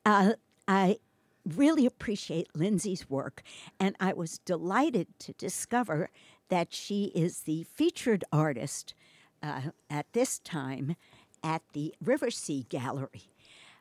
[0.04, 0.32] uh,
[0.68, 0.98] I
[1.44, 3.42] really appreciate Lindsey's work,
[3.78, 6.10] and I was delighted to discover
[6.48, 8.94] that she is the featured artist
[9.42, 10.96] uh, at this time
[11.42, 13.30] at the Riversea Gallery.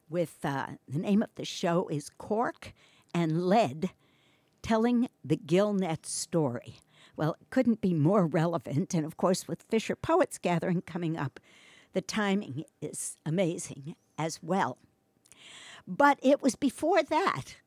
[0.09, 2.73] With uh, the name of the show is Cork
[3.13, 3.91] and Lead,
[4.61, 6.75] telling the Gillnet story.
[7.15, 11.39] Well, it couldn't be more relevant, and of course, with Fisher Poets Gathering coming up,
[11.93, 14.77] the timing is amazing as well.
[15.87, 17.57] But it was before that.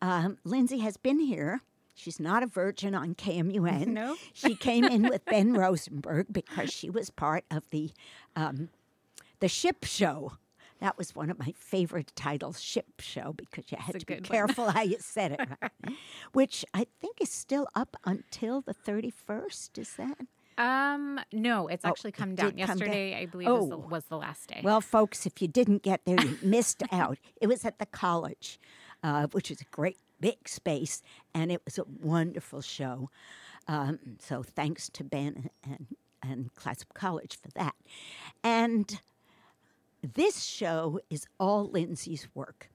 [0.00, 1.62] Um, Lindsey has been here.
[1.94, 3.88] She's not a virgin on KMUN.
[3.88, 4.16] No.
[4.32, 7.90] she came in with Ben Rosenberg because she was part of the
[8.36, 8.68] um,
[9.40, 10.32] the ship show.
[10.86, 14.20] That was one of my favorite titles, ship show, because you had a to be
[14.20, 15.96] careful how you said it, right?
[16.32, 19.78] which I think is still up until the thirty first.
[19.78, 20.16] Is that?
[20.56, 22.50] Um, no, it's Oh, actually come it down.
[22.54, 22.86] did come down.
[22.86, 23.88] Yesterday, I believe, was, the, Oh.
[23.90, 24.60] was the last day.
[24.62, 27.18] Well, folks, if you didn't get there, you missed out.
[27.40, 28.60] It was at the college,
[29.02, 31.02] uh, which is a great big space,
[31.34, 33.10] and it was a wonderful show.
[33.66, 35.86] Um, so thanks to Ben and,
[36.22, 37.74] and Clatsop College for that.
[38.44, 39.00] And
[40.14, 42.70] this show is all Lindsey's work.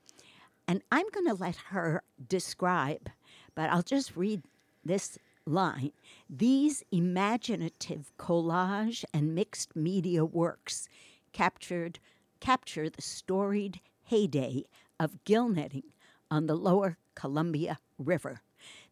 [0.68, 3.10] And I'm going to let her describe,
[3.56, 4.44] but I'll just read
[4.84, 5.92] this line.
[6.30, 10.88] These imaginative collage and mixed media works
[11.34, 12.00] captured
[12.40, 14.64] capture the storied heyday
[15.00, 15.84] of gill netting
[16.30, 18.42] on the lower Columbia River.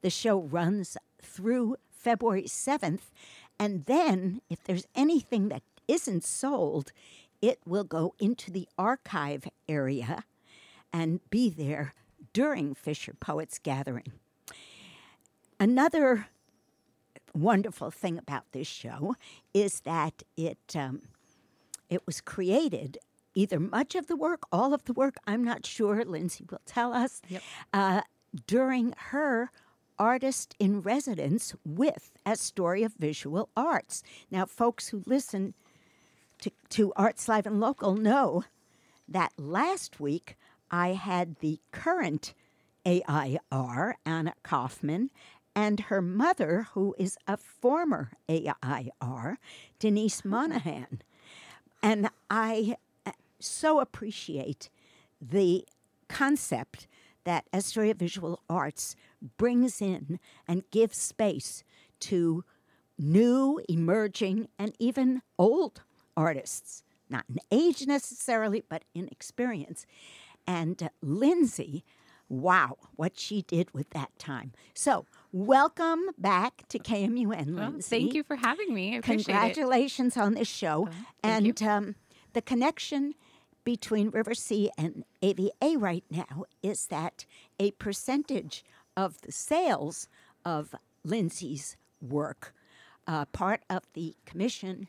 [0.01, 3.11] The show runs through February 7th,
[3.59, 6.91] and then if there's anything that isn't sold,
[7.41, 10.23] it will go into the archive area
[10.91, 11.93] and be there
[12.33, 14.11] during Fisher Poets Gathering.
[15.59, 16.27] Another
[17.33, 19.15] wonderful thing about this show
[19.53, 21.01] is that it um,
[21.89, 22.97] it was created
[23.35, 25.15] either much of the work, all of the work.
[25.25, 26.03] I'm not sure.
[26.03, 27.21] Lindsey will tell us.
[27.29, 27.41] Yep.
[27.73, 28.01] Uh,
[28.45, 29.51] during her
[29.97, 34.03] artist in residence with Astoria Visual Arts.
[34.31, 35.53] Now, folks who listen
[36.41, 38.43] to, to Arts Live and Local know
[39.07, 40.37] that last week
[40.71, 42.33] I had the current
[42.85, 45.09] AIR, Anna Kaufman,
[45.55, 49.37] and her mother, who is a former AIR,
[49.79, 51.01] Denise Monahan.
[51.81, 52.75] And I
[53.05, 54.69] uh, so appreciate
[55.21, 55.65] the
[56.07, 56.87] concept
[57.25, 58.95] that Astoria Visual Arts
[59.37, 61.63] brings in and gives space
[62.01, 62.43] to
[62.97, 65.81] new, emerging, and even old
[66.19, 69.85] artists, not in age necessarily, but in experience.
[70.45, 71.85] And uh, Lindsey,
[72.27, 74.51] wow, what she did with that time.
[74.73, 77.89] So, welcome back to KMUN, Well, Lindsey.
[78.01, 78.97] thank you for having me.
[78.97, 79.25] Appreciate it.
[79.39, 80.87] Congratulations on this show.
[80.91, 81.05] you.
[81.23, 81.95] and um,
[82.33, 83.13] the connection
[83.63, 87.25] between River Sea and AVA right now is that
[87.59, 88.63] a percentage
[88.97, 90.07] of the sales
[90.43, 92.53] of Lindsey's work,
[93.07, 94.87] uh, part of the commission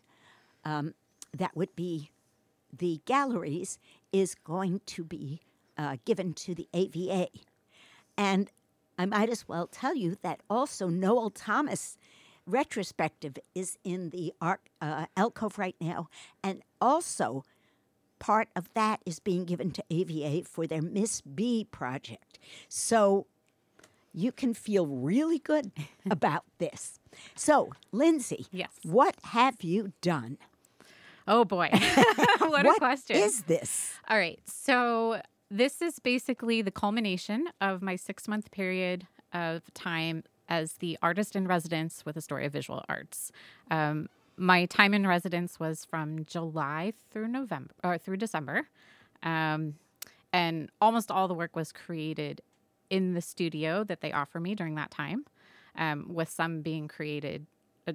[0.64, 0.94] um,
[1.36, 2.10] that would be
[2.76, 3.78] the galleries,
[4.12, 5.40] is going to be
[5.76, 7.28] uh, given to the AVA.
[8.16, 8.50] And
[8.98, 11.96] I might as well tell you that also Noel Thomas
[12.46, 16.08] retrospective is in the Arc, uh, Alcove right now,
[16.42, 17.44] and also
[18.18, 22.38] part of that is being given to AVA for their Miss B project.
[22.68, 23.26] So
[24.12, 25.70] you can feel really good
[26.10, 26.98] about this.
[27.34, 28.70] So, Lindsey, Yes.
[28.82, 30.38] what have you done?
[31.28, 31.70] Oh boy,
[32.38, 33.16] what, a question!
[33.16, 33.92] is this?
[34.08, 40.24] All right, so this is basically the culmination of my six month period of time
[40.48, 43.30] as the artist in residence with Astoria Visual Arts.
[43.70, 48.68] Um, my time in residence was from July through November or through December,
[49.22, 49.74] um,
[50.32, 52.40] and almost all the work was created
[52.88, 55.24] in the studio that they offer me during that time,
[55.76, 57.46] um, with some being created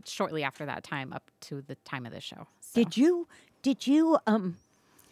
[0.06, 2.48] shortly after that time up to the time of the show.
[2.60, 2.84] So.
[2.84, 3.28] Did you
[3.62, 4.58] did you um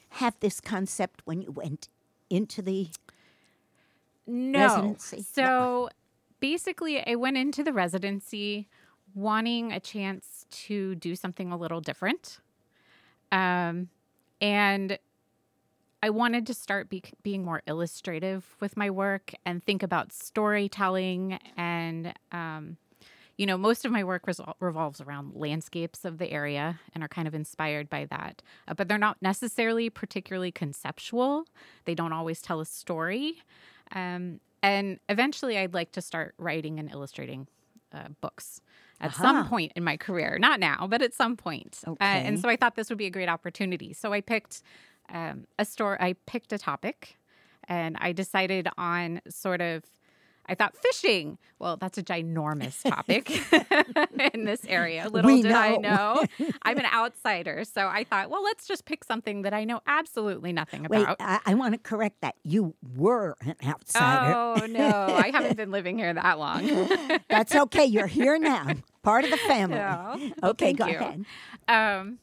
[0.09, 1.89] have this concept when you went
[2.29, 2.89] into the
[4.27, 4.67] no.
[4.67, 5.21] residency?
[5.21, 5.89] So
[6.39, 8.67] basically, I went into the residency
[9.15, 12.39] wanting a chance to do something a little different.
[13.31, 13.89] Um,
[14.41, 14.97] and
[16.01, 21.39] I wanted to start be- being more illustrative with my work and think about storytelling.
[21.55, 22.77] And, um,
[23.37, 27.07] you know, most of my work resol- revolves around landscapes of the area and are
[27.07, 28.41] kind of inspired by that.
[28.67, 31.45] Uh, but they're not necessarily particularly conceptual,
[31.85, 33.41] they don't always tell a story.
[33.91, 37.47] Um, and eventually, I'd like to start writing and illustrating
[37.91, 38.61] uh, books
[39.01, 40.37] at some point in my career.
[40.39, 41.79] Not now, but at some point.
[41.85, 43.91] Uh, and so I thought this would be a great opportunity.
[43.93, 44.61] So I picked
[45.13, 46.01] um, a store.
[46.01, 47.17] I picked a topic,
[47.67, 49.83] and I decided on sort of.
[50.45, 51.37] I thought fishing.
[51.59, 53.31] Well, that's a ginormous topic
[54.33, 55.07] in this area.
[55.09, 56.25] Little We did I know.
[56.39, 57.63] know, I'm an outsider.
[57.63, 61.17] So I thought, well, let's just pick something that I know absolutely nothing Wait, about.
[61.21, 62.35] I, I want to correct that.
[62.43, 64.33] You were an outsider.
[64.35, 66.89] Oh no, I haven't been living here that long.
[67.29, 67.85] That's okay.
[67.85, 68.67] You're here now,
[69.03, 69.77] part of the family.
[69.77, 70.97] Well, Okay, go you.
[70.97, 71.25] ahead.
[71.69, 72.19] Um,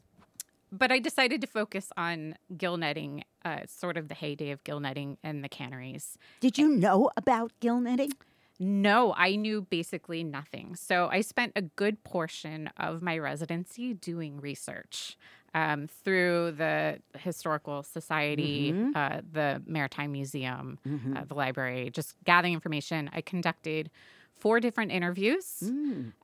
[0.72, 4.80] but I decided to focus on gill netting, uh, sort of the heyday of gill
[4.80, 6.18] netting and the canneries.
[6.40, 8.12] Did you know about gill netting?
[8.58, 10.76] No, I knew basically nothing.
[10.76, 15.16] So I spent a good portion of my residency doing research
[15.54, 20.78] um, through the Historical Society, uh, the Maritime Museum,
[21.16, 23.10] uh, the library, just gathering information.
[23.14, 23.90] I conducted
[24.36, 25.72] four different interviews,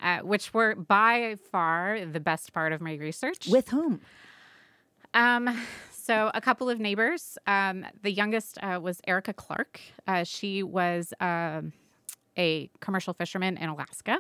[0.03, 3.49] uh, which were by far the best part of my research.
[3.49, 4.01] With whom?
[5.15, 5.59] Um,
[6.07, 7.39] so a couple of neighbors.
[7.47, 9.81] Um, the youngest uh, was Erica Clark.
[10.07, 11.73] Uh, she was um,
[12.39, 14.19] a commercial fisherman in Alaska,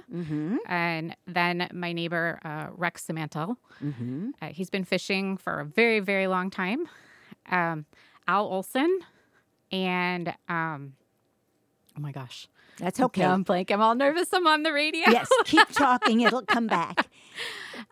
[0.68, 3.56] and then my neighbor uh, Rex Simantel.
[4.42, 6.88] Uh, he's been fishing for a very, very long time.
[7.50, 7.84] Um,
[8.26, 9.00] Al Olson,
[9.70, 10.94] and um,
[11.96, 13.24] oh my gosh, That's okay.
[13.24, 13.70] I'm blank.
[13.70, 14.28] I'm all nervous.
[14.32, 15.04] I'm on the radio.
[15.10, 16.22] yes, keep talking.
[16.22, 17.08] It'll come back.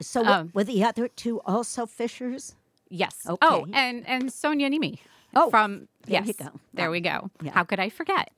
[0.01, 2.57] So, Um, were the other two also fishers?
[2.97, 3.17] Yes.
[3.27, 4.99] Oh, and and Sonia Nimi.
[5.37, 6.51] Oh, from there yes, go.
[6.75, 7.29] there we go.
[7.43, 7.51] Yeah.
[7.55, 8.31] How could I forget?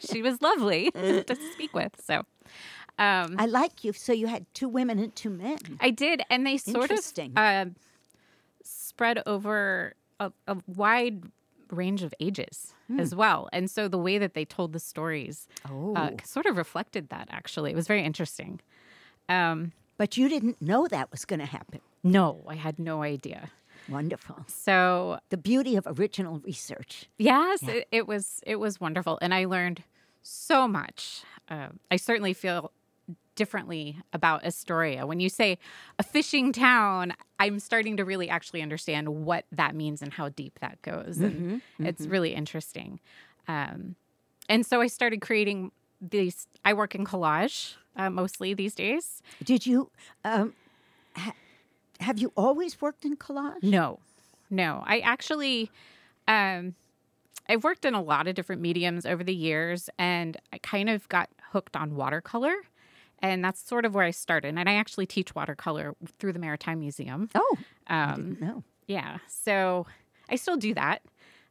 [0.10, 0.90] she was lovely
[1.30, 1.92] to speak with.
[2.04, 2.14] So,
[2.98, 3.92] um, I like you.
[3.92, 5.58] So you had two women and two men.
[5.80, 6.98] I did, and they sort of
[7.36, 7.66] uh,
[8.64, 11.22] spread over a, a wide
[11.70, 12.98] range of ages Hmm.
[13.00, 13.48] as well.
[13.52, 15.94] And so the way that they told the stories Oh.
[15.94, 17.28] uh, sort of reflected that.
[17.30, 18.60] Actually, it was very interesting.
[19.28, 21.80] Um, But you didn't know that was going to happen.
[22.02, 23.50] no, I had no idea.
[23.88, 24.44] Wonderful.
[24.46, 27.06] So The beauty of original research.
[27.18, 29.82] Yes, it, it was it was wonderful, and I learned
[30.22, 31.22] so much.
[31.48, 32.72] Uh, I certainly feel
[33.34, 35.06] differently about Astoria.
[35.06, 35.58] When you say
[35.98, 40.58] a fishing town, I'm starting to really actually understand what that means and how deep
[40.60, 43.00] that goes, and it's really interesting.
[43.48, 43.96] Um,
[44.48, 46.46] and so I started creating these.
[46.64, 49.22] I work in collage uh, mostly these days.
[49.42, 49.90] Did you,
[50.24, 50.54] um,
[51.16, 51.34] ha-
[52.02, 53.62] have you always worked in collage?
[53.62, 53.98] No,
[54.50, 54.82] no.
[54.86, 55.70] I actually,
[56.28, 56.74] um,
[57.48, 61.08] I've worked in a lot of different mediums over the years, and I kind of
[61.08, 62.54] got hooked on watercolor,
[63.20, 64.56] and that's sort of where I started.
[64.56, 67.28] And I actually teach watercolor through the Maritime Museum.
[67.34, 68.64] Oh, I Um, didn't know.
[68.86, 69.86] yeah, so
[70.28, 71.02] I still do that,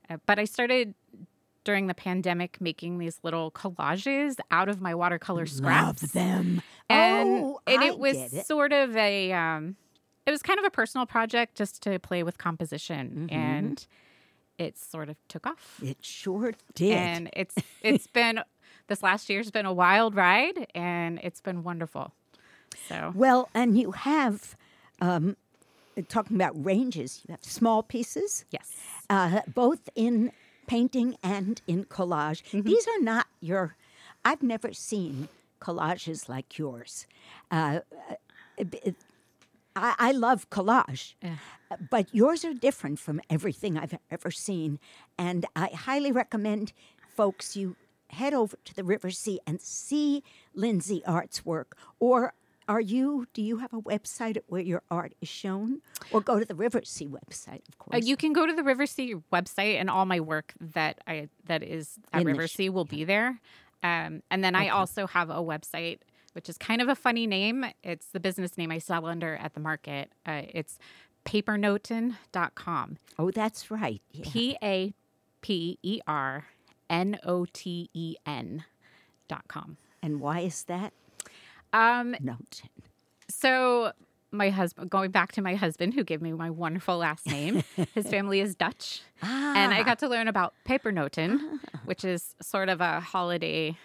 [0.09, 0.93] uh, but I started
[1.63, 6.61] during the pandemic making these little collages out of my watercolor scraps Love them.
[6.89, 8.47] and oh, and it was it.
[8.47, 9.75] sort of a um
[10.25, 13.35] it was kind of a personal project just to play with composition Mm-hmm.
[13.35, 13.87] and
[14.57, 16.93] it sort of took off It sure did.
[16.95, 18.41] and it's it's been
[18.87, 22.13] this last year's been a wild ride and it's been wonderful
[22.87, 24.55] so well, and you have,
[25.01, 25.35] um,
[26.07, 28.45] talking about ranges, you have small pieces.
[28.49, 28.71] yes
[29.09, 30.31] uh, both in
[30.67, 32.43] painting and in collage.
[32.43, 32.61] Mm-hmm.
[32.61, 33.75] These are not your.
[34.23, 35.27] I've never seen
[35.59, 37.07] collages like yours.
[37.51, 37.79] Uh,
[38.57, 38.95] it-
[39.75, 41.13] I, I love collage,
[41.89, 44.79] but yours are different from everything I've ever seen,
[45.17, 46.73] and I highly recommend
[47.15, 47.75] folks you
[48.09, 52.33] head over to the River Sea and see Lindsey Aart's work, or.
[52.67, 53.27] Are you?
[53.33, 56.81] Do you have a website where your art is shown, or go to the River
[56.85, 57.67] Sea website?
[57.67, 57.95] Of course.
[57.95, 61.27] Uh, you can go to the River Sea website, and all my work that I
[61.47, 63.41] that is at In River sh- Sea will be there.
[63.83, 65.99] Um, and then I also have a website,
[66.33, 67.65] which is kind of a funny name.
[67.83, 70.11] It's the business name I sell under at the market.
[70.25, 70.77] Uh, it's
[71.25, 72.97] papernoten.com.
[73.19, 74.01] Oh, that's right.
[74.11, 74.25] Yeah.
[74.27, 74.93] P A
[75.41, 76.45] P E R
[76.89, 78.65] N O T E N
[79.27, 79.77] dot com.
[80.01, 80.93] And why is that?
[81.73, 82.63] Um, Note.
[83.29, 83.93] So
[84.31, 87.63] my husband, going back to my husband, who gave me my wonderful last name,
[87.93, 92.81] his family is Dutch, and I got to learn about pepernoten, which is sort of
[92.81, 93.77] a holiday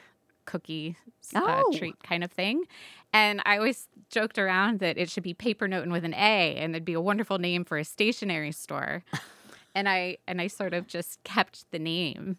[0.47, 0.97] cookie
[1.35, 1.73] uh, Oh.
[1.77, 2.65] treat kind of thing.
[3.13, 6.85] And I always joked around that it should be papernoten with an A, and it'd
[6.85, 9.03] be a wonderful name for a stationery store.
[9.75, 12.39] and I and I sort of just kept the name.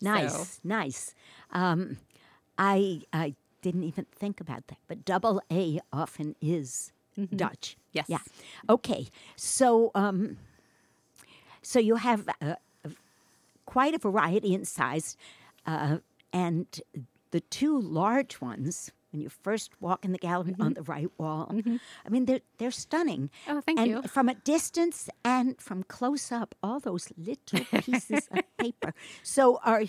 [0.00, 1.14] Nice, So- nice.
[1.52, 1.98] Um,
[2.58, 6.92] I I didn't even think about that, but double A often is
[7.34, 7.76] Dutch.
[7.92, 8.06] Yes.
[8.08, 8.18] Yeah.
[8.68, 9.08] Okay.
[9.36, 10.36] So um,
[11.62, 12.54] so you have uh,
[13.64, 15.16] quite a variety in size,
[15.66, 15.98] uh,
[16.32, 16.66] and
[17.36, 18.90] the two large ones.
[19.12, 22.70] When you first walk in the gallery on the right wall, I mean they're they're
[22.70, 23.28] stunning.
[23.46, 24.02] Oh, thank and you.
[24.02, 28.94] From a distance and from close up, all those little pieces of paper.
[29.22, 29.84] So are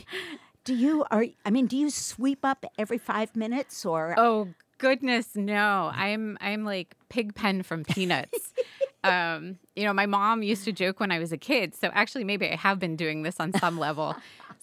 [0.65, 5.35] do you are I mean, do you sweep up every five minutes or Oh goodness,
[5.35, 5.89] no!
[5.93, 8.53] I'm I'm like Pigpen from Peanuts.
[9.05, 11.75] um, you know, my mom used to joke when I was a kid.
[11.75, 14.17] So actually, maybe I have been doing this on some level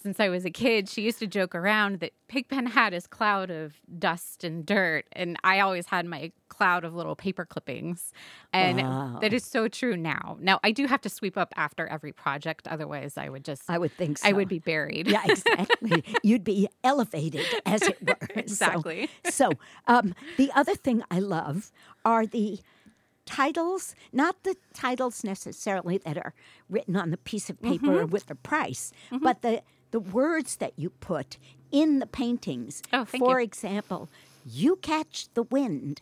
[0.04, 0.86] since I was a kid.
[0.88, 5.38] She used to joke around that Pigpen had his cloud of dust and dirt, and
[5.42, 8.12] I always had my cloud of little paper clippings.
[8.52, 9.18] And Wow.
[9.22, 10.36] that is so true now.
[10.40, 13.78] Now I do have to sweep up after every project, otherwise I would just I
[13.78, 14.28] would think so.
[14.28, 15.08] I would be buried.
[15.08, 16.04] Yeah, exactly.
[16.22, 18.18] You'd be elevated, as it were.
[18.36, 19.08] Exactly.
[19.30, 19.52] So,
[19.86, 21.72] um, the other thing I love
[22.04, 22.60] are the
[23.26, 26.34] titles, not the titles necessarily that are
[26.68, 28.10] written on the piece of paper Mm-hmm.
[28.10, 29.62] with the price, but the
[29.94, 31.38] the words that you put
[31.70, 32.82] in the paintings.
[32.92, 33.44] Oh, thank For you.
[33.44, 34.08] example,
[34.44, 36.00] you catch the wind,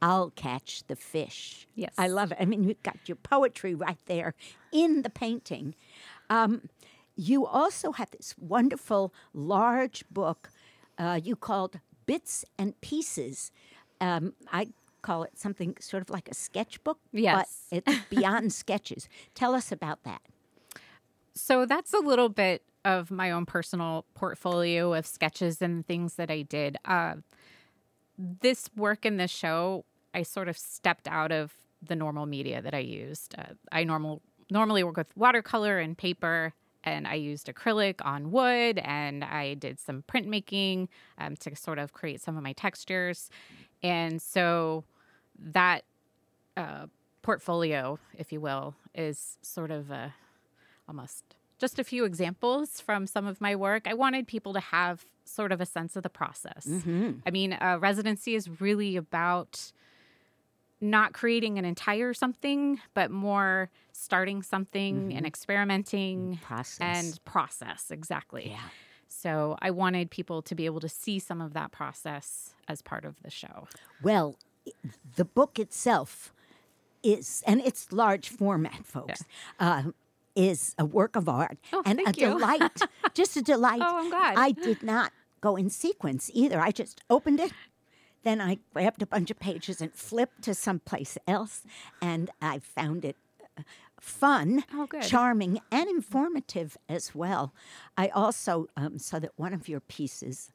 [0.00, 1.66] I'll catch the fish.
[1.74, 1.92] Yes.
[1.98, 2.38] I love it.
[2.40, 4.34] I mean, you've got your poetry right there
[4.70, 5.74] in the painting.
[6.30, 6.68] Um,
[7.16, 10.50] you also have this wonderful large book
[10.96, 13.50] uh, you called Bits and Pieces.
[14.00, 14.68] Um, I
[15.02, 17.64] call it something sort of like a sketchbook, Yes.
[17.72, 19.08] but it's beyond sketches.
[19.34, 20.20] Tell us about that.
[21.34, 26.30] So that's a little bit of my own personal portfolio of sketches and things that
[26.30, 26.76] I did.
[26.84, 27.14] Uh,
[28.18, 32.74] this work in this show, I sort of stepped out of the normal media that
[32.74, 33.34] I used.
[33.36, 36.52] Uh, I normal normally work with watercolor and paper,
[36.84, 41.92] and I used acrylic on wood, and I did some printmaking um, to sort of
[41.92, 43.30] create some of my textures,
[43.82, 44.84] and so
[45.38, 45.84] that
[46.56, 46.86] uh,
[47.22, 50.14] portfolio, if you will, is sort of a
[50.86, 51.24] almost
[51.58, 53.86] just a few examples from some of my work.
[53.86, 56.66] I wanted people to have sort of a sense of the process.
[57.26, 59.72] I mean, uh, residency is really about
[60.80, 66.80] not creating an entire something, but more starting something and experimenting Process.
[66.80, 67.90] and process.
[67.90, 68.50] Exactly.
[68.50, 68.68] Yeah.
[69.08, 73.04] So I wanted people to be able to see some of that process as part
[73.04, 73.68] of the show.
[74.02, 74.36] Well,
[75.16, 76.34] the book itself
[77.02, 79.24] is, and it's large format, folks,
[79.60, 79.84] uh,
[80.34, 82.12] is a work of art Oh, and a you.
[82.12, 82.80] delight.
[83.14, 83.82] just a delight.
[83.84, 84.36] Oh, I'm glad.
[84.38, 86.60] I did not go in sequence either.
[86.60, 87.52] I just opened it.
[88.22, 91.62] Then I grabbed a bunch of pages and flipped to someplace else,
[92.00, 93.16] and I found it
[93.58, 93.62] uh,
[94.00, 97.52] fun, Oh, charming, and informative as well.
[97.98, 100.50] I also um, saw that one of your pieces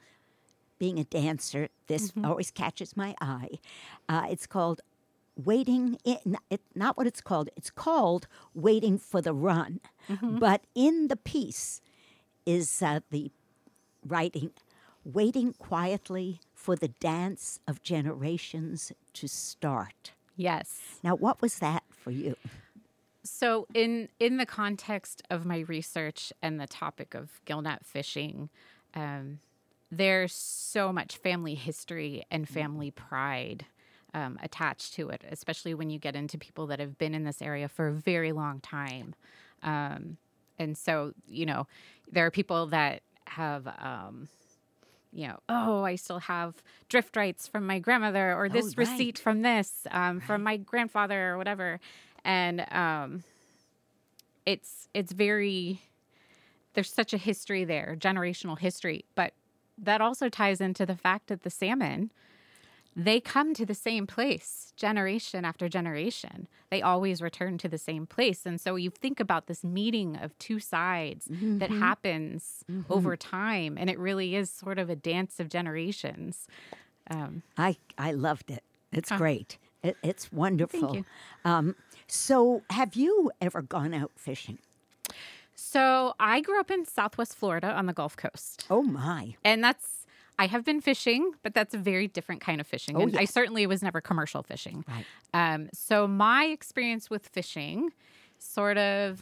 [0.79, 2.25] being a dancer, this Mm-hmm.
[2.25, 3.59] always catches my eye.
[4.07, 4.81] Uh, it's called
[5.45, 9.79] Waiting, in, it, not what it's called, it's called Waiting for the Run.
[10.09, 10.39] Mm-hmm.
[10.39, 11.81] But in the piece
[12.45, 13.31] is uh, the
[14.05, 14.51] writing,
[15.05, 20.11] Waiting quietly for the dance of generations to start.
[20.35, 20.99] Yes.
[21.03, 22.35] Now, what was that for you?
[23.23, 28.49] So in in the context of my research and the topic of gillnet fishing,
[28.93, 29.39] um,
[29.91, 33.65] there's so much family history and family pride
[34.13, 37.41] um, attached to it, especially when you get into people that have been in this
[37.41, 39.15] area for a very long time.
[39.63, 40.17] Um,
[40.57, 41.67] and so, you know,
[42.11, 43.67] there are people that have.
[43.67, 44.29] Um,
[45.11, 48.87] you know, oh, I still have drift rights from my grandmother, or this right.
[48.87, 51.79] receipt from this, um, from my grandfather, or whatever.
[52.23, 53.23] And um,
[54.45, 55.81] it's it's very
[56.73, 59.33] there's such a history there, generational history, but
[59.77, 62.11] that also ties into the fact that the salmon
[62.95, 66.47] they come to the same place generation after generation.
[66.69, 68.45] They always return to the same place.
[68.45, 73.89] And so you think about this meeting of two sides that happens over time, and
[73.89, 76.47] it really is sort of a dance of generations.
[77.09, 78.63] Um, I, I loved it.
[78.91, 79.57] It's great.
[79.83, 80.95] It, it's wonderful.
[80.95, 81.05] you.
[81.45, 81.75] Um,
[82.07, 84.59] so, have you ever gone out fishing?
[85.55, 88.65] so I grew up in Southwest Florida on the Gulf Coast.
[88.69, 89.35] Oh, my.
[89.43, 89.98] and that's
[90.39, 92.95] I have been fishing, but that's a very different kind of fishing.
[92.95, 94.85] Oh, and I certainly was never commercial fishing.
[94.87, 95.05] Right.
[95.33, 97.91] Um, so my experience with fishing,
[98.37, 99.21] sort of,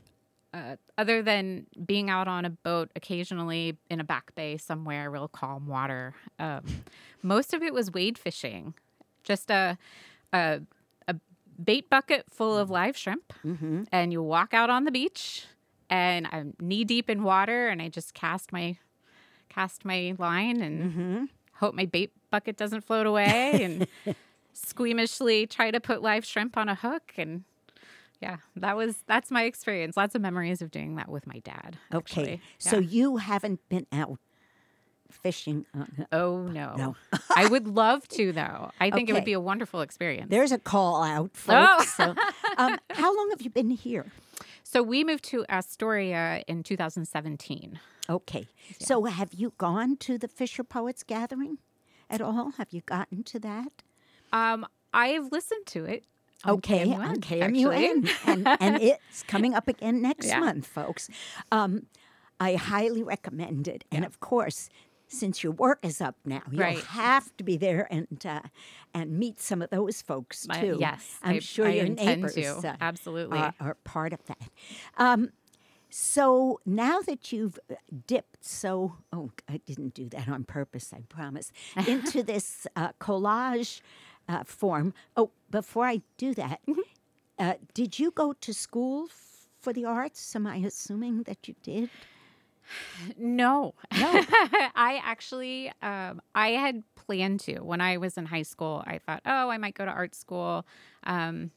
[0.54, 5.28] uh, other than being out on a boat occasionally in a back bay somewhere, real
[5.28, 6.64] calm water, um,
[7.24, 8.76] most of it was wade fishing,
[9.24, 9.78] just a
[10.34, 10.62] a,
[11.08, 11.16] a
[11.64, 13.34] bait bucket full of live shrimp,
[13.92, 15.46] and you walk out on the beach,
[15.90, 18.78] and I'm knee deep in water, and I just cast my
[19.58, 21.24] cast my line and mm-hmm.
[21.54, 23.88] hope my bait bucket doesn't float away and
[24.56, 27.44] squeamishly try to put live shrimp on a hook and
[28.22, 31.76] yeah that was that's my experience lots of memories of doing that with my dad
[31.92, 31.98] Okay.
[31.98, 32.42] actually.
[32.60, 32.88] So, Yeah.
[32.90, 34.20] you haven't been out
[35.10, 35.66] fishing.
[35.74, 36.96] On, oh no No.
[37.36, 40.60] i would love to though i think it would be a wonderful experience there's a
[40.60, 41.78] call out, Oh.
[41.78, 41.96] folks.
[41.96, 42.34] So, oh.
[42.60, 44.12] um, how long have you been here?
[44.72, 48.48] So we moved to astoria in 2017 Okay.
[48.80, 51.58] So, have you gone to the Fisher Poets Gathering
[52.10, 52.52] at all?
[52.58, 53.72] Have you gotten to that?
[54.32, 56.04] um i've listened to it
[56.46, 57.16] Okay, KMUN, on.
[57.30, 58.10] KMUN.
[58.32, 60.40] and, and it's coming up again next Yeah.
[60.40, 61.10] month, folks.
[61.52, 61.72] Um,
[62.40, 63.84] I highly recommend it.
[63.92, 64.70] And of course,
[65.08, 66.84] since your work is up now, you'll Right.
[66.84, 68.42] have to be there and uh,
[68.94, 70.78] and meet some of those folks I- too.
[70.80, 73.38] yes, I'm I- sure I your neighbors uh, Absolutely.
[73.40, 74.50] are, are part of that.
[74.98, 75.30] Um,
[75.90, 77.76] so now that you've uh,
[78.08, 81.52] dipped so, oh, I didn't do that on purpose, I promise,
[81.88, 83.82] into this uh, collage
[84.28, 84.94] uh, form.
[85.16, 86.82] Oh, before I do that, Mm-hmm.
[87.40, 89.08] uh, did you go to school
[89.62, 90.36] for the arts?
[90.36, 91.90] Am I assuming that you did?
[93.18, 94.22] No, No.
[94.76, 98.84] I actually, um, I had planned to when I was in high school.
[98.86, 100.66] I thought, oh, I might go to art school.
[101.04, 101.52] Um,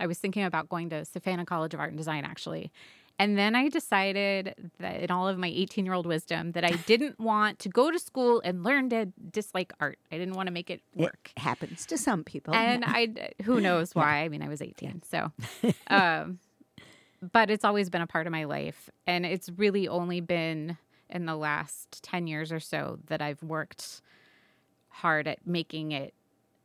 [0.00, 2.72] I was thinking about going to Savannah College of Art and Design, actually.
[3.16, 6.70] And then I decided that in all of my 18 year old wisdom that I
[6.86, 10.00] didn't want to go to school and learn to dislike art.
[10.10, 11.30] I didn't want to make it work.
[11.36, 12.54] It happens to some people.
[12.54, 12.84] and.
[12.94, 14.24] I, who knows why?
[14.24, 15.02] I mean, I was 18.
[15.08, 15.30] So,
[15.86, 16.40] um,
[17.32, 18.90] but it's always been a part of my life.
[19.06, 24.02] And it's really only been in the last 10 years or so that I've worked
[24.88, 26.14] hard at making it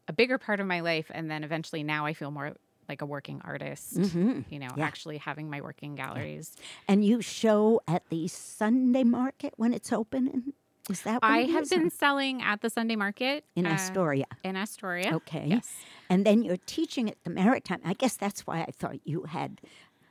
[0.07, 1.11] a bigger part of my life.
[1.13, 2.53] And then eventually now I feel more
[2.87, 4.83] like a working artist, you know, yeah.
[4.83, 6.55] actually having my working galleries.
[6.87, 10.53] And you show at the Sunday market when it's open.
[10.89, 11.69] Is that what I have is?
[11.69, 14.25] been selling at the Sunday market in uh, Astoria?
[14.43, 15.13] In Astoria.
[15.13, 15.45] Okay.
[15.45, 15.71] Yes.
[16.09, 17.79] And then you're teaching at the Maritime.
[17.85, 19.61] I guess that's why I thought you had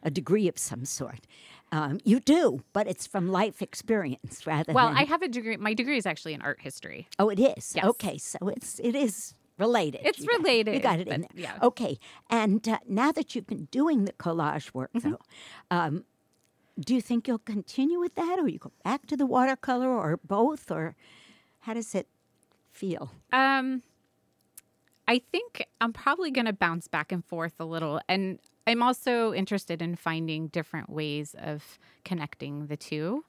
[0.02, 1.20] a degree of some sort.
[1.70, 4.96] Um, you do, but it's from life experience rather Well, than.
[4.96, 5.56] I have a degree.
[5.58, 7.08] My degree is actually in art history.
[7.18, 7.74] oh, it is.
[7.76, 7.84] Yes.
[7.84, 10.00] Okay, so it's it is related.
[10.04, 11.30] It's You got- you got it in there.
[11.34, 11.58] yeah.
[11.62, 11.98] Okay,
[12.30, 15.10] and uh, now that you've been doing the collage work, Mm-hmm.
[15.10, 15.20] though,
[15.70, 16.04] um,
[16.80, 20.16] do you think you'll continue with that, or you go back to the watercolor, or
[20.24, 20.94] both, or
[21.60, 22.06] how does it
[22.70, 23.10] feel?
[23.32, 23.82] Um,
[25.06, 28.38] I think I'm probably going to bounce back and forth a little, and
[28.68, 33.24] I'm also interested in finding different ways of connecting the two.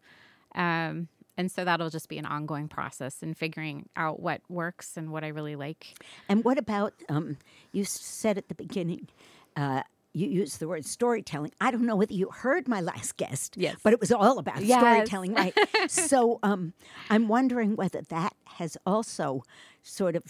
[0.56, 5.12] Um, and so that'll just be an ongoing process and figuring out what works and
[5.12, 5.98] what I really like.
[6.28, 7.38] And what about um,
[7.72, 9.08] you said at the beginning?
[9.56, 11.52] Uh, you used the word storytelling.
[11.62, 13.78] I don't know whether you heard my last guest, Yes.
[13.84, 14.80] but it was all about Yes.
[14.80, 15.54] storytelling, right?
[15.88, 16.74] so um,
[17.10, 19.44] I'm wondering whether that has also
[19.84, 20.24] sort of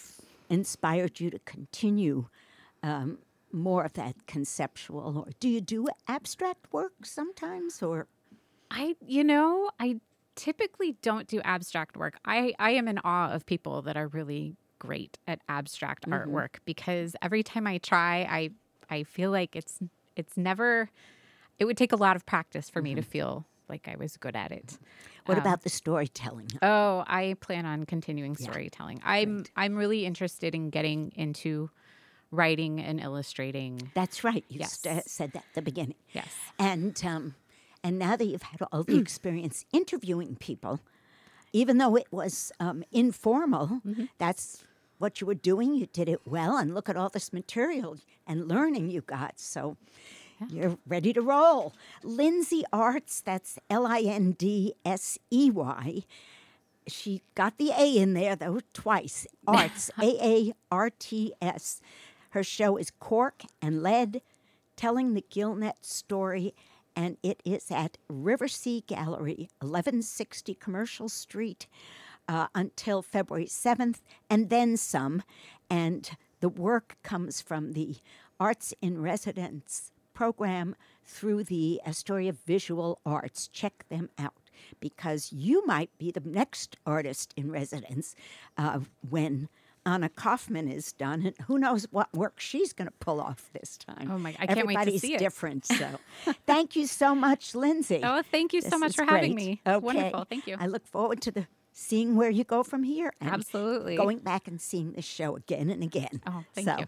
[0.50, 2.28] inspired you to continue
[2.84, 3.18] um,
[3.52, 5.26] more of that conceptual.
[5.26, 8.08] Or do you do abstract work sometimes, or
[8.72, 10.00] I, you know, I
[10.36, 12.18] typically don't do abstract work.
[12.24, 17.16] I, I am in awe of people that are really great at abstract artwork because
[17.22, 18.52] every time I try, I,
[18.90, 19.80] I feel like it's,
[20.16, 20.90] it's never,
[21.58, 24.36] it would take a lot of practice for me to feel like I was good
[24.36, 24.78] at it.
[25.26, 26.50] what Um, about the storytelling?
[26.62, 29.02] Oh, I plan on continuing storytelling.
[29.04, 31.70] I'm, I'm really interested in getting into
[32.32, 33.92] writing and illustrating.
[33.96, 34.46] That's right.
[34.50, 34.80] You Yes.
[34.80, 35.96] st- said that at the beginning.
[36.14, 36.28] Yes.
[36.58, 37.36] And um,
[37.84, 40.80] and now that you've had all the experience interviewing people,
[41.54, 43.82] even though it was um, informal,
[44.18, 44.64] that's
[44.98, 45.74] what you were doing.
[45.74, 49.40] You did it well, and look at all this material and learning you got.
[49.40, 49.78] So
[50.50, 51.74] you're ready to roll.
[52.04, 53.22] Lindsey Aarts.
[53.24, 56.04] That's L I N D S E Y.
[56.88, 59.26] She got the A in there though twice.
[59.48, 61.82] Aarts, A A R T S.
[62.30, 64.22] Her show is Cork and Lead,
[64.76, 66.54] telling the Gillnet story,
[66.96, 71.68] and it is at Riversea Gallery, 1160 Commercial Street,
[72.28, 73.98] uh, until February 7th,
[74.30, 75.24] and then some.
[75.70, 76.10] And
[76.40, 77.98] the work comes from the
[78.40, 83.48] Arts in Residence program through the Astoria Visual Arts.
[83.48, 84.50] Check them out
[84.80, 88.16] because you might be the next artist in residence
[88.58, 89.50] uh, when
[89.90, 93.78] Anna Kaufman is done, and who knows what work she's going to pull off this
[93.78, 94.10] time.
[94.12, 95.20] Oh my- I can't wait to Everybody's see it.
[95.20, 95.66] different.
[95.66, 96.00] So,
[96.46, 98.02] thank you so much, Lindsey.
[98.04, 99.62] Oh, thank you so much for having me.
[99.66, 99.84] Okay.
[99.84, 100.26] Wonderful.
[100.30, 100.58] Thank you.
[100.60, 103.12] I look forward to the seeing where you go from here.
[103.20, 103.96] and Absolutely.
[103.96, 106.22] Going back and seeing the show again and again.
[106.28, 106.86] Oh, thank so, you.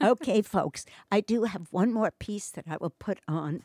[0.10, 3.64] okay, folks, I do have one more piece that I will put on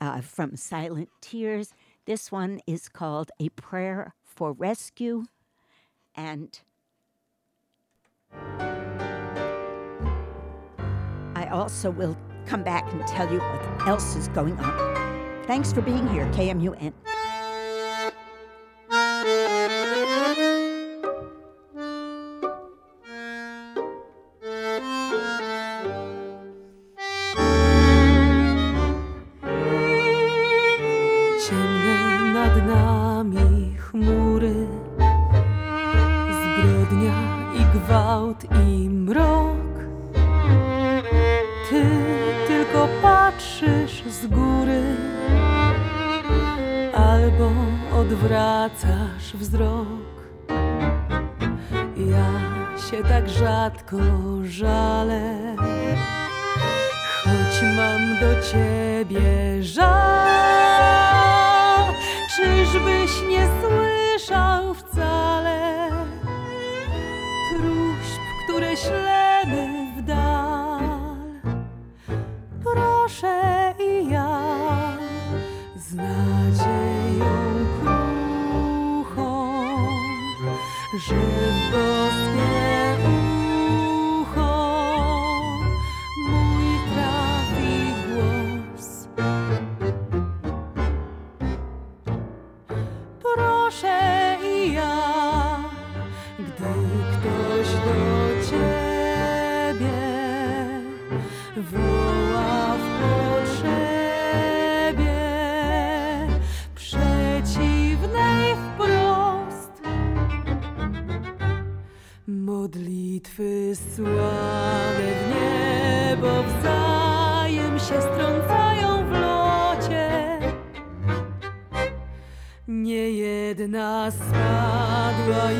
[0.00, 1.72] uh, from Silent Tears.
[2.06, 5.26] This one is called A Prayer for Rescue.
[6.14, 6.58] And
[11.34, 12.16] I also will
[12.46, 15.44] come back and tell you what else is going on.
[15.44, 16.92] Thanks for being here, KMUN.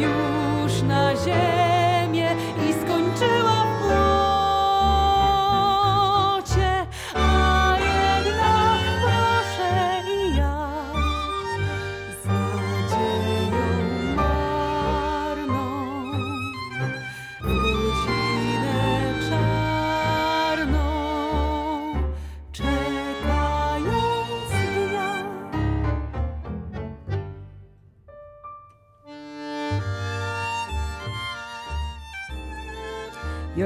[0.00, 1.67] Już na ziemię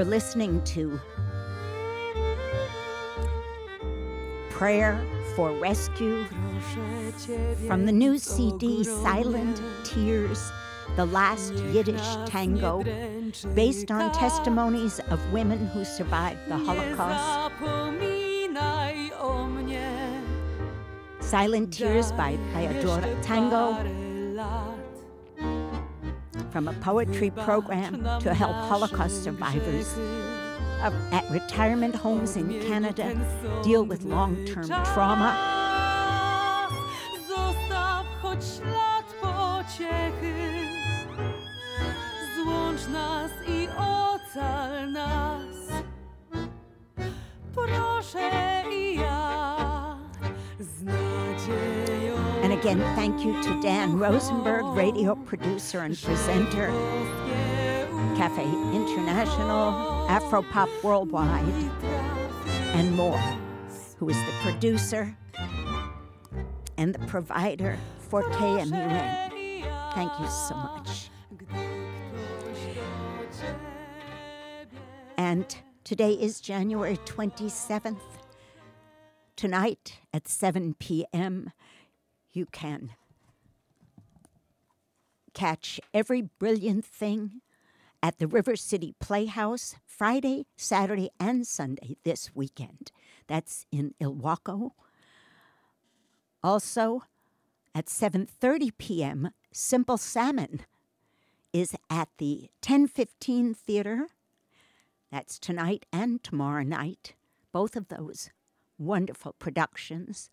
[0.02, 1.00] You're listening to
[4.50, 5.00] Prayer
[5.36, 6.24] for Rescue
[7.68, 9.62] from the new CD Silent.
[9.84, 10.50] Tears,
[10.96, 12.82] the last Yiddish tango,
[13.54, 17.54] based on testimonies of women who survived the Holocaust.
[21.20, 24.01] Silent Tears by Theodora Tango.
[26.52, 29.88] From a poetry program to help Holocaust survivors
[31.10, 33.16] at retirement homes in Canada
[33.64, 35.32] deal with long term trauma.
[47.54, 49.98] Proszę i ja
[52.62, 56.68] again, thank you to Dan Rosenberg, radio producer and presenter,
[58.16, 59.72] Cafe International,
[60.06, 61.42] Afropop Worldwide,
[62.76, 63.18] and more,
[63.98, 65.16] who is the producer
[66.78, 69.32] and the provider for KMUN.
[69.94, 71.10] Thank you so much.
[75.16, 77.98] And today is January 27th.
[79.34, 81.50] Tonight at 7 p.m.,
[82.32, 82.92] you can
[85.34, 87.40] catch every brilliant thing
[88.02, 92.90] at the River City Playhouse Friday, Saturday, and Sunday this weekend.
[93.28, 94.70] That's in Ilwaco.
[96.42, 97.04] Also,
[97.74, 100.60] at 7:30 p.m., Simple Salmon
[101.52, 104.08] is at the 1015 Theater.
[105.10, 107.14] That's tonight and tomorrow night.
[107.52, 108.30] Both of those
[108.78, 110.30] wonderful productions.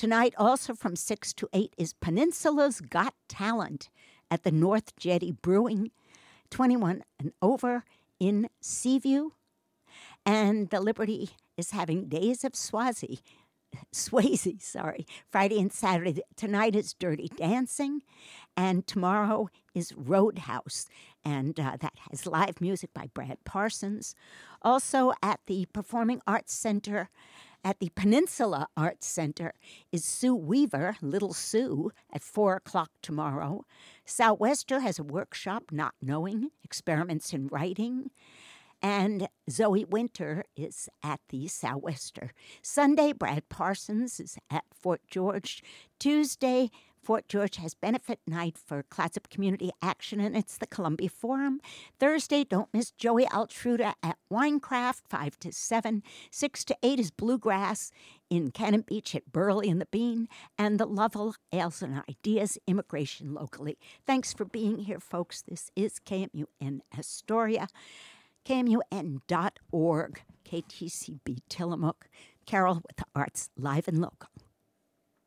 [0.00, 3.90] Tonight, also from 6 to 8, is Peninsula's Got Talent
[4.30, 5.90] at the North Jetty Brewing,
[6.48, 7.84] 21 and over
[8.18, 9.32] in Seaview.
[10.24, 13.20] And the Liberty is having Days of Swazi,
[13.94, 16.22] Swayze, sorry, Friday and Saturday.
[16.34, 18.00] Tonight is Dirty Dancing,
[18.56, 20.86] and tomorrow is Roadhouse,
[21.26, 24.14] and uh, that has live music by Brad Parsons.
[24.62, 27.10] Also at the Performing Arts Center
[27.64, 29.52] at the Peninsula Arts Center
[29.92, 33.64] is Sue Weaver, Little Sue, at 4 o'clock tomorrow.
[34.06, 38.10] Southwester has a workshop, Not Knowing, Experiments in Writing.
[38.82, 42.30] And Zoe Winter is at the Southwester.
[42.62, 45.62] Sunday, Brad Parsons is at Fort George.
[45.98, 46.70] Tuesday,
[47.02, 51.60] Fort George has benefit night for Clatsop Community Action, and it's the Columbia Forum.
[51.98, 56.02] Thursday, don't miss Joey Altruda at Winecraft, 5 to 7.
[56.30, 57.90] 6 to 8 is Bluegrass
[58.28, 63.34] in Cannon Beach at Burley and the Bean, and the Lovell Ales and Ideas Immigration
[63.34, 63.78] locally.
[64.06, 65.42] Thanks for being here, folks.
[65.42, 67.68] This is KMUN Astoria,
[68.44, 72.08] KMUN.org, KTCB Tillamook.
[72.46, 74.28] Carol with the Arts Live and Local.